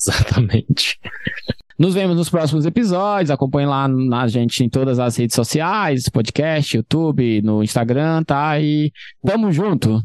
[0.00, 0.98] Exatamente.
[1.80, 3.30] Nos vemos nos próximos episódios.
[3.30, 8.60] Acompanhe lá na gente em todas as redes sociais, podcast, YouTube, no Instagram, tá?
[8.60, 8.92] E
[9.24, 10.04] tamo junto.